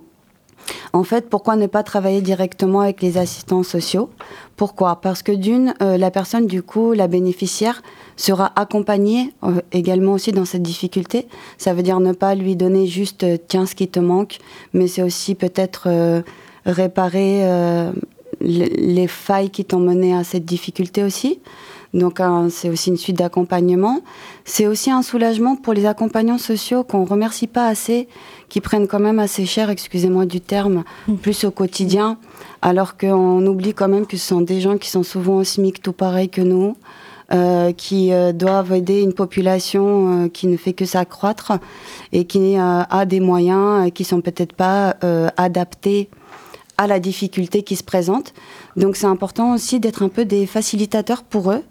[0.93, 4.09] En fait, pourquoi ne pas travailler directement avec les assistants sociaux?
[4.55, 5.01] Pourquoi?
[5.01, 7.81] Parce que d'une, euh, la personne, du coup, la bénéficiaire,
[8.15, 11.27] sera accompagnée euh, également aussi dans cette difficulté.
[11.57, 14.37] Ça veut dire ne pas lui donner juste euh, tiens ce qui te manque,
[14.73, 15.89] mais c'est aussi peut-être
[16.65, 17.41] réparer
[18.39, 21.39] le- les failles qui t'ont mené à cette difficulté aussi.
[21.93, 24.01] Donc hein, c'est aussi une suite d'accompagnement.
[24.45, 28.07] C'est aussi un soulagement pour les accompagnants sociaux qu'on remercie pas assez,
[28.53, 30.83] qui prennent quand même assez cher, excusez-moi du terme,
[31.23, 32.19] plus au quotidien,
[32.61, 35.81] alors qu'on oublie quand même que ce sont des gens qui sont souvent au SMIC
[35.81, 36.77] tout pareil que nous,
[37.33, 39.85] euh, qui euh, doivent aider une population
[40.25, 41.53] euh, qui ne fait que s'accroître
[42.11, 44.97] et qui a des moyens euh, qui sont peut-être pas
[45.35, 46.11] adaptés
[46.77, 48.35] à la difficulté qui se présente.
[48.75, 51.63] Donc c'est important aussi d'être un peu des facilitateurs pour eux.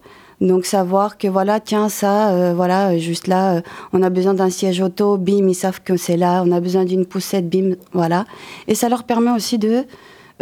[0.43, 3.61] Donc savoir que voilà, tiens, ça, euh, voilà, juste là, euh,
[3.93, 6.84] on a besoin d'un siège auto, bim, ils savent que c'est là, on a besoin
[6.84, 8.24] d'une poussette, bim, voilà.
[8.66, 9.84] Et ça leur permet aussi de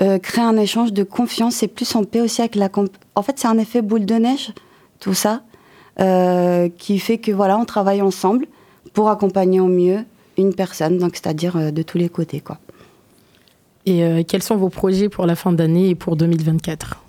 [0.00, 2.70] euh, créer un échange de confiance et plus en paix aussi avec la...
[3.14, 4.54] En fait, c'est un effet boule de neige,
[5.00, 5.42] tout ça,
[6.78, 8.46] qui fait que voilà, on travaille ensemble
[8.94, 9.98] pour accompagner au mieux
[10.38, 12.56] une personne, donc c'est-à-dire de tous les côtés, quoi.
[13.84, 17.02] Et quels sont vos projets pour la fin d'année et pour 2024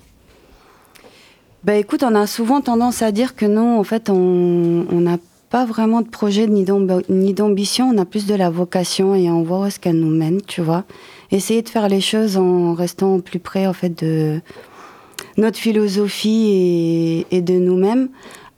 [1.64, 5.18] Bah écoute, on a souvent tendance à dire que non, en fait, on n'a
[5.52, 9.30] pas vraiment de projet ni d'amb- ni d'ambition, on a plus de la vocation et
[9.30, 10.86] on voit où est-ce qu'elle nous mène, tu vois.
[11.30, 14.42] essayer de faire les choses en restant plus près en fait de
[15.38, 18.10] notre philosophie et de nous-mêmes.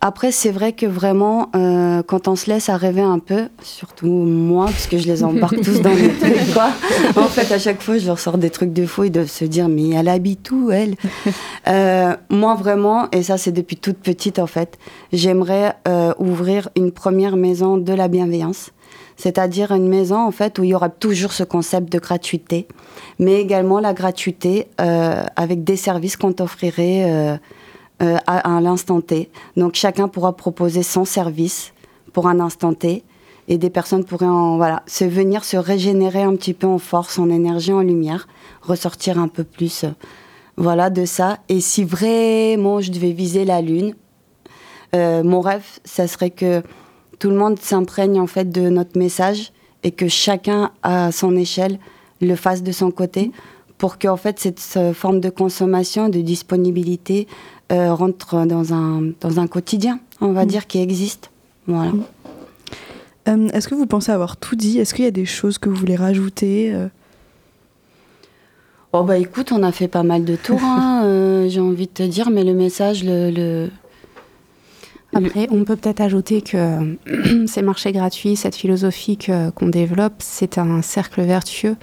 [0.06, 4.06] Après, c'est vrai que vraiment, euh, quand on se laisse à rêver un peu, surtout
[4.06, 6.72] moi, parce que je les embarque tous dans mes trucs, quoi.
[7.16, 9.46] En fait, à chaque fois, je leur sors des trucs de faux, ils doivent se
[9.46, 10.96] dire, mais elle habite où, elle?
[11.66, 14.76] Euh, Moi, vraiment, et ça, c'est depuis toute petite, en fait,
[15.14, 18.72] j'aimerais euh, ouvrir une première maison de la bienveillance.
[19.16, 22.68] C'est-à-dire une maison, en fait, où il y aura toujours ce concept de gratuité,
[23.18, 27.36] mais également la gratuité euh, avec des services qu'on t'offrirait euh,
[28.02, 29.30] euh, à, l'instant T.
[29.56, 31.72] Donc chacun pourra proposer son service
[32.12, 33.04] pour un instant T
[33.46, 37.20] et des personnes pourraient en, voilà, se venir se régénérer un petit peu en force,
[37.20, 38.26] en énergie, en lumière,
[38.62, 39.90] ressortir un peu plus euh,
[40.56, 41.38] voilà, de ça.
[41.48, 43.94] Et si vraiment je devais viser la Lune,
[44.96, 46.62] euh, mon rêve, ça serait que
[47.20, 49.52] tout le monde s'imprègne en fait de notre message
[49.84, 51.78] et que chacun à son échelle
[52.20, 53.30] le fasse de son côté
[53.78, 54.60] pour que en fait cette
[54.94, 57.26] forme de consommation, de disponibilité
[57.72, 60.48] euh, rentre dans un, dans un quotidien, on va Mm.
[60.48, 61.30] dire, qui existe.
[61.66, 61.92] Voilà.
[63.28, 64.78] Euh, Est-ce que vous pensez avoir tout dit?
[64.78, 66.88] Est-ce qu'il y a des choses que vous voulez rajouter euh?
[68.92, 71.92] Oh bah écoute, on a fait pas mal de tours, hein, euh, j'ai envie de
[71.92, 73.30] te dire, mais le message, le...
[73.30, 73.70] le...
[75.16, 76.96] Après, on peut peut-être ajouter que
[77.46, 81.76] ces marchés gratuits, cette philosophie que- qu'on développe, c'est un cercle vertueux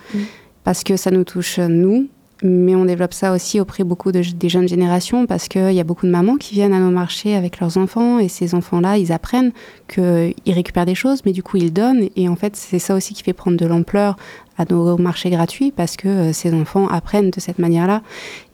[0.63, 2.07] parce que ça nous touche nous,
[2.43, 5.83] mais on développe ça aussi auprès beaucoup de, des jeunes générations parce qu'il y a
[5.83, 9.11] beaucoup de mamans qui viennent à nos marchés avec leurs enfants et ces enfants-là, ils
[9.11, 9.51] apprennent
[9.87, 12.09] qu'ils récupèrent des choses, mais du coup ils donnent.
[12.15, 14.15] Et en fait c'est ça aussi qui fait prendre de l'ampleur
[14.61, 18.01] à nos marchés gratuits parce que euh, ces enfants apprennent de cette manière-là.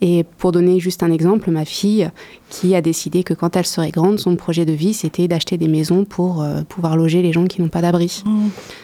[0.01, 2.09] Et pour donner juste un exemple, ma fille
[2.49, 5.67] qui a décidé que quand elle serait grande, son projet de vie c'était d'acheter des
[5.67, 8.23] maisons pour euh, pouvoir loger les gens qui n'ont pas d'abri.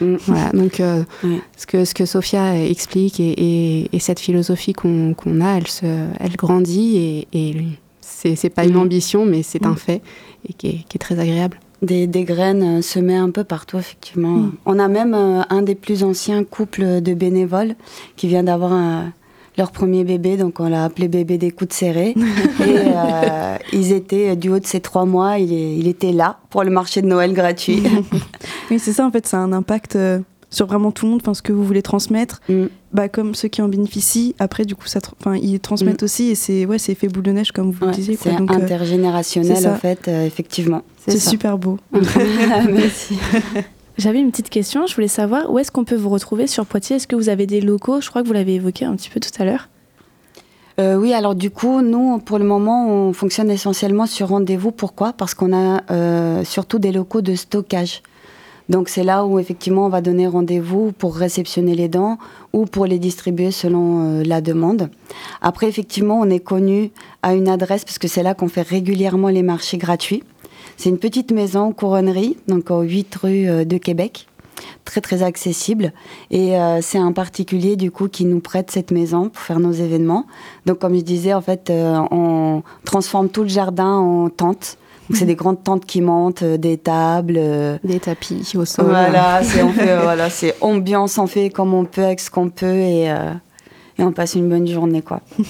[0.00, 0.14] Mm.
[0.26, 1.02] Voilà, donc euh,
[1.56, 5.86] ce, que, ce que Sophia explique et, et- et cette philosophie qu'on a, elle, se,
[6.20, 7.56] elle grandit et, et
[8.00, 8.78] c'est pas une Mm.
[8.80, 10.02] ambition, mais c'est un fait
[10.48, 11.58] et qui est, qui est très agréable.
[11.84, 14.28] Des, des graines euh, semées un peu partout, effectivement.
[14.36, 14.52] Mm.
[14.66, 17.74] On a même euh, un des plus anciens couples de bénévoles
[18.16, 19.12] qui vient d'avoir un-
[19.56, 22.14] leur premier bébé, donc on l'a appelé bébé des coudes serrés.
[22.60, 26.38] Et euh, ils étaient, du haut de ces trois mois, il, est- il était là
[26.50, 27.82] pour le marché de Noël gratuit.
[28.70, 30.20] Oui, c'est ça, en fait, ça a un impact euh,
[30.54, 32.40] sur vraiment tout le monde, enfin, ce que vous voulez transmettre.
[32.92, 36.04] Bah, comme ceux qui en bénéficient, après, du coup, ça, tra- enfin, ils transmettent Mm.
[36.04, 38.16] aussi, et c'est ouais, c'est effet boule de neige, comme vous le disiez.
[38.20, 40.82] c'est euh, intergénérationnel, en fait, euh, effectivement.
[41.06, 41.78] C'est super beau.
[41.92, 43.18] Merci.
[43.98, 46.96] J'avais une petite question, je voulais savoir où est-ce qu'on peut vous retrouver sur Poitiers?
[46.96, 48.00] Est-ce que vous avez des locaux?
[48.00, 49.68] Je crois que vous l'avez évoqué un petit peu tout à l'heure.
[50.80, 54.72] Euh, oui, alors du coup, nous, pour le moment, on fonctionne essentiellement sur rendez-vous.
[54.72, 55.12] Pourquoi?
[55.12, 58.02] Parce qu'on a euh, surtout des locaux de stockage.
[58.68, 62.18] Donc c'est là où effectivement on va donner rendez-vous pour réceptionner les dents
[62.52, 64.88] ou pour les distribuer selon euh, la demande.
[65.42, 66.90] Après, effectivement, on est connu
[67.22, 70.22] à une adresse parce que c'est là qu'on fait régulièrement les marchés gratuits.
[70.76, 74.28] C'est une petite maison couronnerie, donc au 8 rue euh, de Québec
[74.84, 75.92] très très accessible
[76.30, 79.72] et euh, c'est un particulier du coup qui nous prête cette maison pour faire nos
[79.72, 80.26] événements.
[80.66, 84.76] Donc comme je disais en fait on transforme tout le jardin en tente.
[85.08, 88.86] Donc c'est des grandes tentes qui montent, euh, des tables, euh, des tapis au sol.
[88.86, 92.30] Voilà, c'est on fait, euh, voilà, c'est ambiance, on fait comme on peut avec ce
[92.30, 93.32] qu'on peut et, euh,
[93.98, 95.20] et on passe une bonne journée quoi.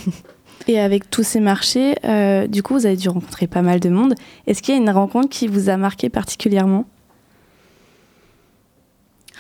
[0.67, 3.91] Et avec tous ces marchés, euh, du coup, vous avez dû rencontrer pas mal de
[3.91, 4.15] monde.
[4.47, 6.87] Est-ce qu'il y a une rencontre qui vous a marqué particulièrement?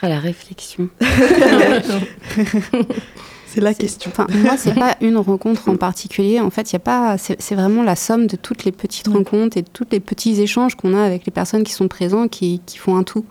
[0.02, 0.90] Ah, la réflexion.
[3.54, 4.10] c'est la question.
[4.10, 6.40] Enfin, moi, c'est pas une rencontre en particulier.
[6.40, 7.16] En fait, il y a pas.
[7.18, 10.74] C'est vraiment la somme de toutes les petites rencontres et de tous les petits échanges
[10.74, 13.24] qu'on a avec les personnes qui sont présentes qui, qui font un tout.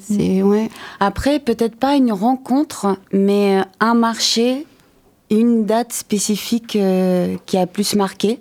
[0.00, 0.68] C'est ouais.
[0.98, 4.66] Après, peut-être pas une rencontre, mais un marché,
[5.30, 8.38] une date spécifique euh, qui a plus marqué.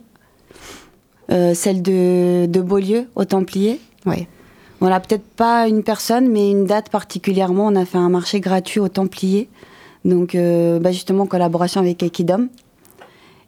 [1.31, 3.79] Euh, celle de, de Beaulieu, au Templier.
[4.07, 4.27] Ouais.
[4.79, 7.67] Voilà, peut-être pas une personne, mais une date particulièrement.
[7.67, 9.47] On a fait un marché gratuit au Templier.
[10.05, 12.47] Donc, euh, bah, justement, en collaboration avec Equidom.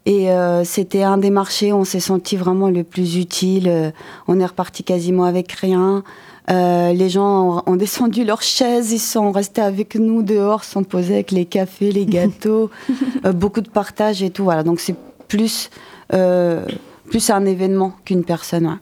[0.06, 3.68] Et euh, c'était un des marchés où on s'est senti vraiment le plus utile.
[3.68, 3.92] Euh,
[4.28, 6.04] on est reparti quasiment avec rien.
[6.50, 10.84] Euh, les gens ont, ont descendu leurs chaises, ils sont restés avec nous dehors, sont
[10.84, 12.72] posés avec les cafés, les gâteaux,
[13.26, 14.44] euh, beaucoup de partage et tout.
[14.44, 14.96] Voilà, donc c'est
[15.28, 15.70] plus,
[16.14, 16.66] euh,
[17.10, 18.66] plus un événement qu'une personne.
[18.66, 18.74] ouais.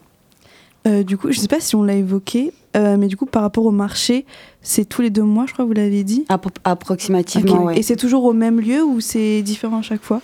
[0.87, 3.41] Euh, du coup, je sais pas si on l'a évoqué, euh, mais du coup, par
[3.41, 4.25] rapport au marché,
[4.61, 6.25] c'est tous les deux mois, je crois, vous l'avez dit
[6.63, 7.79] Approximativement, ouais.
[7.79, 10.21] Et c'est toujours au même lieu ou c'est différent à chaque fois?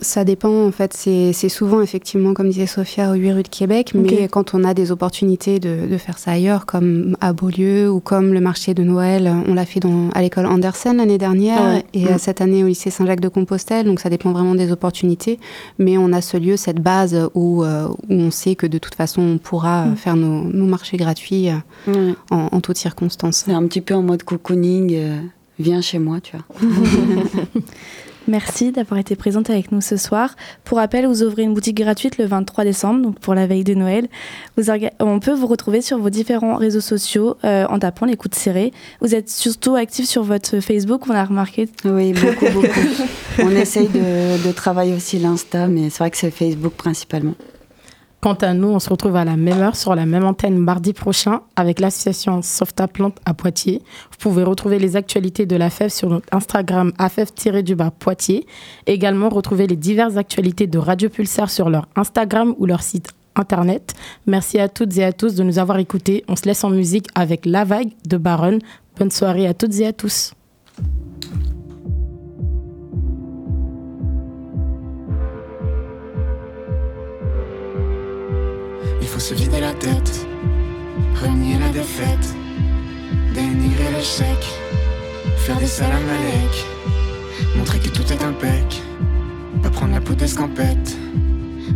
[0.00, 3.92] Ça dépend, en fait, c'est souvent effectivement, comme disait Sophia, au 8 rue de Québec,
[3.94, 8.00] mais quand on a des opportunités de, de faire ça ailleurs, comme à Beaulieu ou
[8.00, 11.74] comme le marché de Noël, on l'a fait dans, à l'école Andersen l'année dernière Ah
[11.74, 11.84] ouais.
[11.92, 12.08] et Mm.
[12.08, 15.38] euh, cette année au lycée Saint-Jacques-de-Compostelle, donc ça dépend vraiment des opportunités,
[15.78, 18.94] mais on a ce lieu, cette base où, euh, où on sait que de toute
[18.94, 19.96] façon on pourra Mm.
[19.96, 23.42] faire nos, nos marchés gratuits euh, en, en toutes circonstances.
[23.46, 24.92] C'est un petit peu en mode cocooning.
[24.94, 25.18] euh,
[25.58, 26.46] viens chez moi, tu vois.
[28.28, 30.36] Merci d'avoir été présente avec nous ce soir.
[30.64, 33.74] Pour rappel, vous ouvrez une boutique gratuite le 23 décembre, donc pour la veille de
[33.74, 34.08] Noël.
[35.00, 38.40] On peut vous retrouver sur vos différents réseaux sociaux euh, en tapant les coups de
[38.40, 38.72] serré.
[39.00, 41.68] Vous êtes surtout actif sur votre Facebook, on a remarqué.
[41.84, 42.68] Oui, beaucoup, beaucoup.
[43.38, 47.34] On essaye de travailler aussi l'Insta, mais c'est vrai que c'est Facebook principalement.
[48.22, 50.92] Quant à nous, on se retrouve à la même heure sur la même antenne mardi
[50.92, 53.82] prochain avec l'association Softa Plante à Poitiers.
[54.12, 58.46] Vous pouvez retrouver les actualités de la FEF sur notre Instagram AFEF-du-bas Poitiers.
[58.86, 63.92] Également, retrouver les diverses actualités de Radio Pulsar sur leur Instagram ou leur site internet.
[64.28, 66.22] Merci à toutes et à tous de nous avoir écoutés.
[66.28, 68.60] On se laisse en musique avec La Vague de Baron.
[69.00, 70.32] Bonne soirée à toutes et à tous.
[79.02, 80.26] Il faut se vider la tête,
[81.20, 82.34] renier la défaite,
[83.34, 84.38] dénigrer l'échec,
[85.38, 86.64] faire des salam alek,
[87.56, 88.80] montrer que tout est impec,
[89.60, 90.96] pas prendre la peau d'escampette,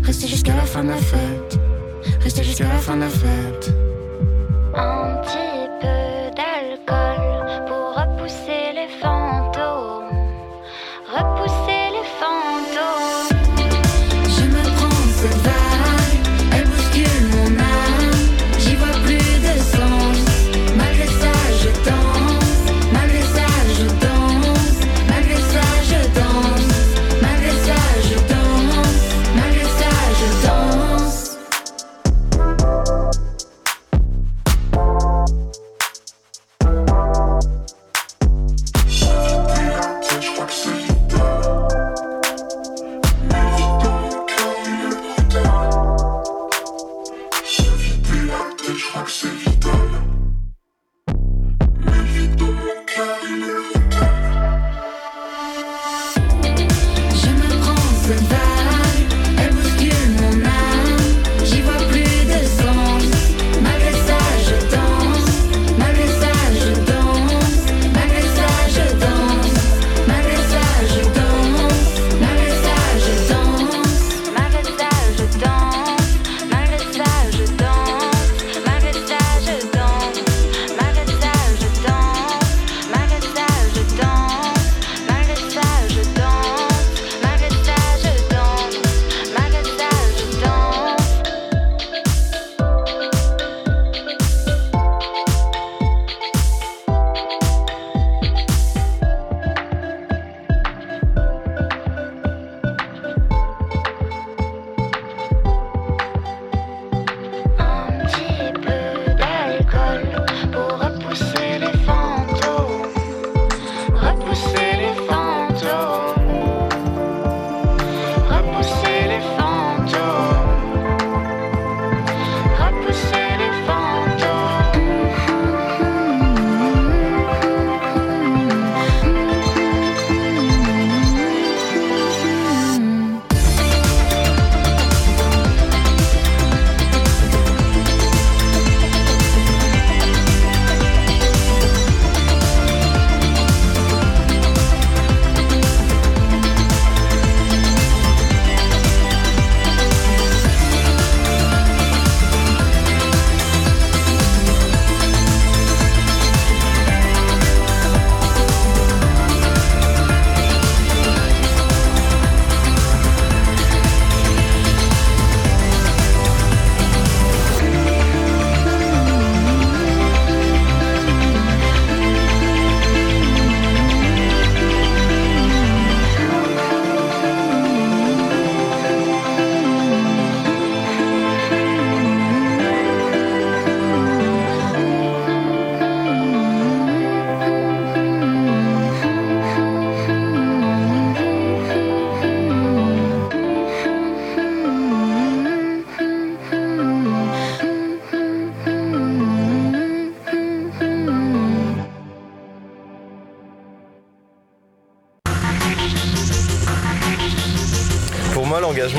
[0.05, 1.59] rester jusqu'à la fin de la fête,
[2.21, 3.86] rester jusqu'à la fin de la fête.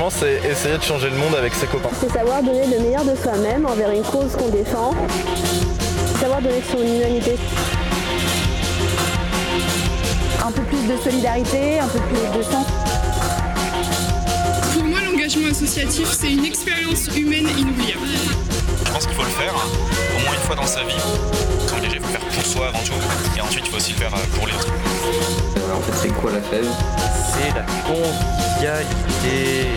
[0.10, 1.89] C'est essayer de changer le monde avec ses copains.
[1.99, 4.91] C'est savoir donner le meilleur de soi-même envers une cause qu'on défend.
[6.20, 7.38] Savoir donner son humanité.
[10.43, 12.66] Un peu plus de solidarité, un peu plus de sens.
[14.74, 18.08] Pour moi, l'engagement associatif, c'est une expérience humaine inoubliable.
[18.86, 20.95] Je pense qu'il faut le faire au moins une fois dans sa vie.
[21.68, 22.93] S'engager, il faut le faire pour soi avant tout.
[23.38, 24.74] Et ensuite, il faut aussi le faire euh, pour les autres.
[25.76, 26.66] En fait, c'est quoi la fève?
[27.34, 29.68] C'est la convivialité.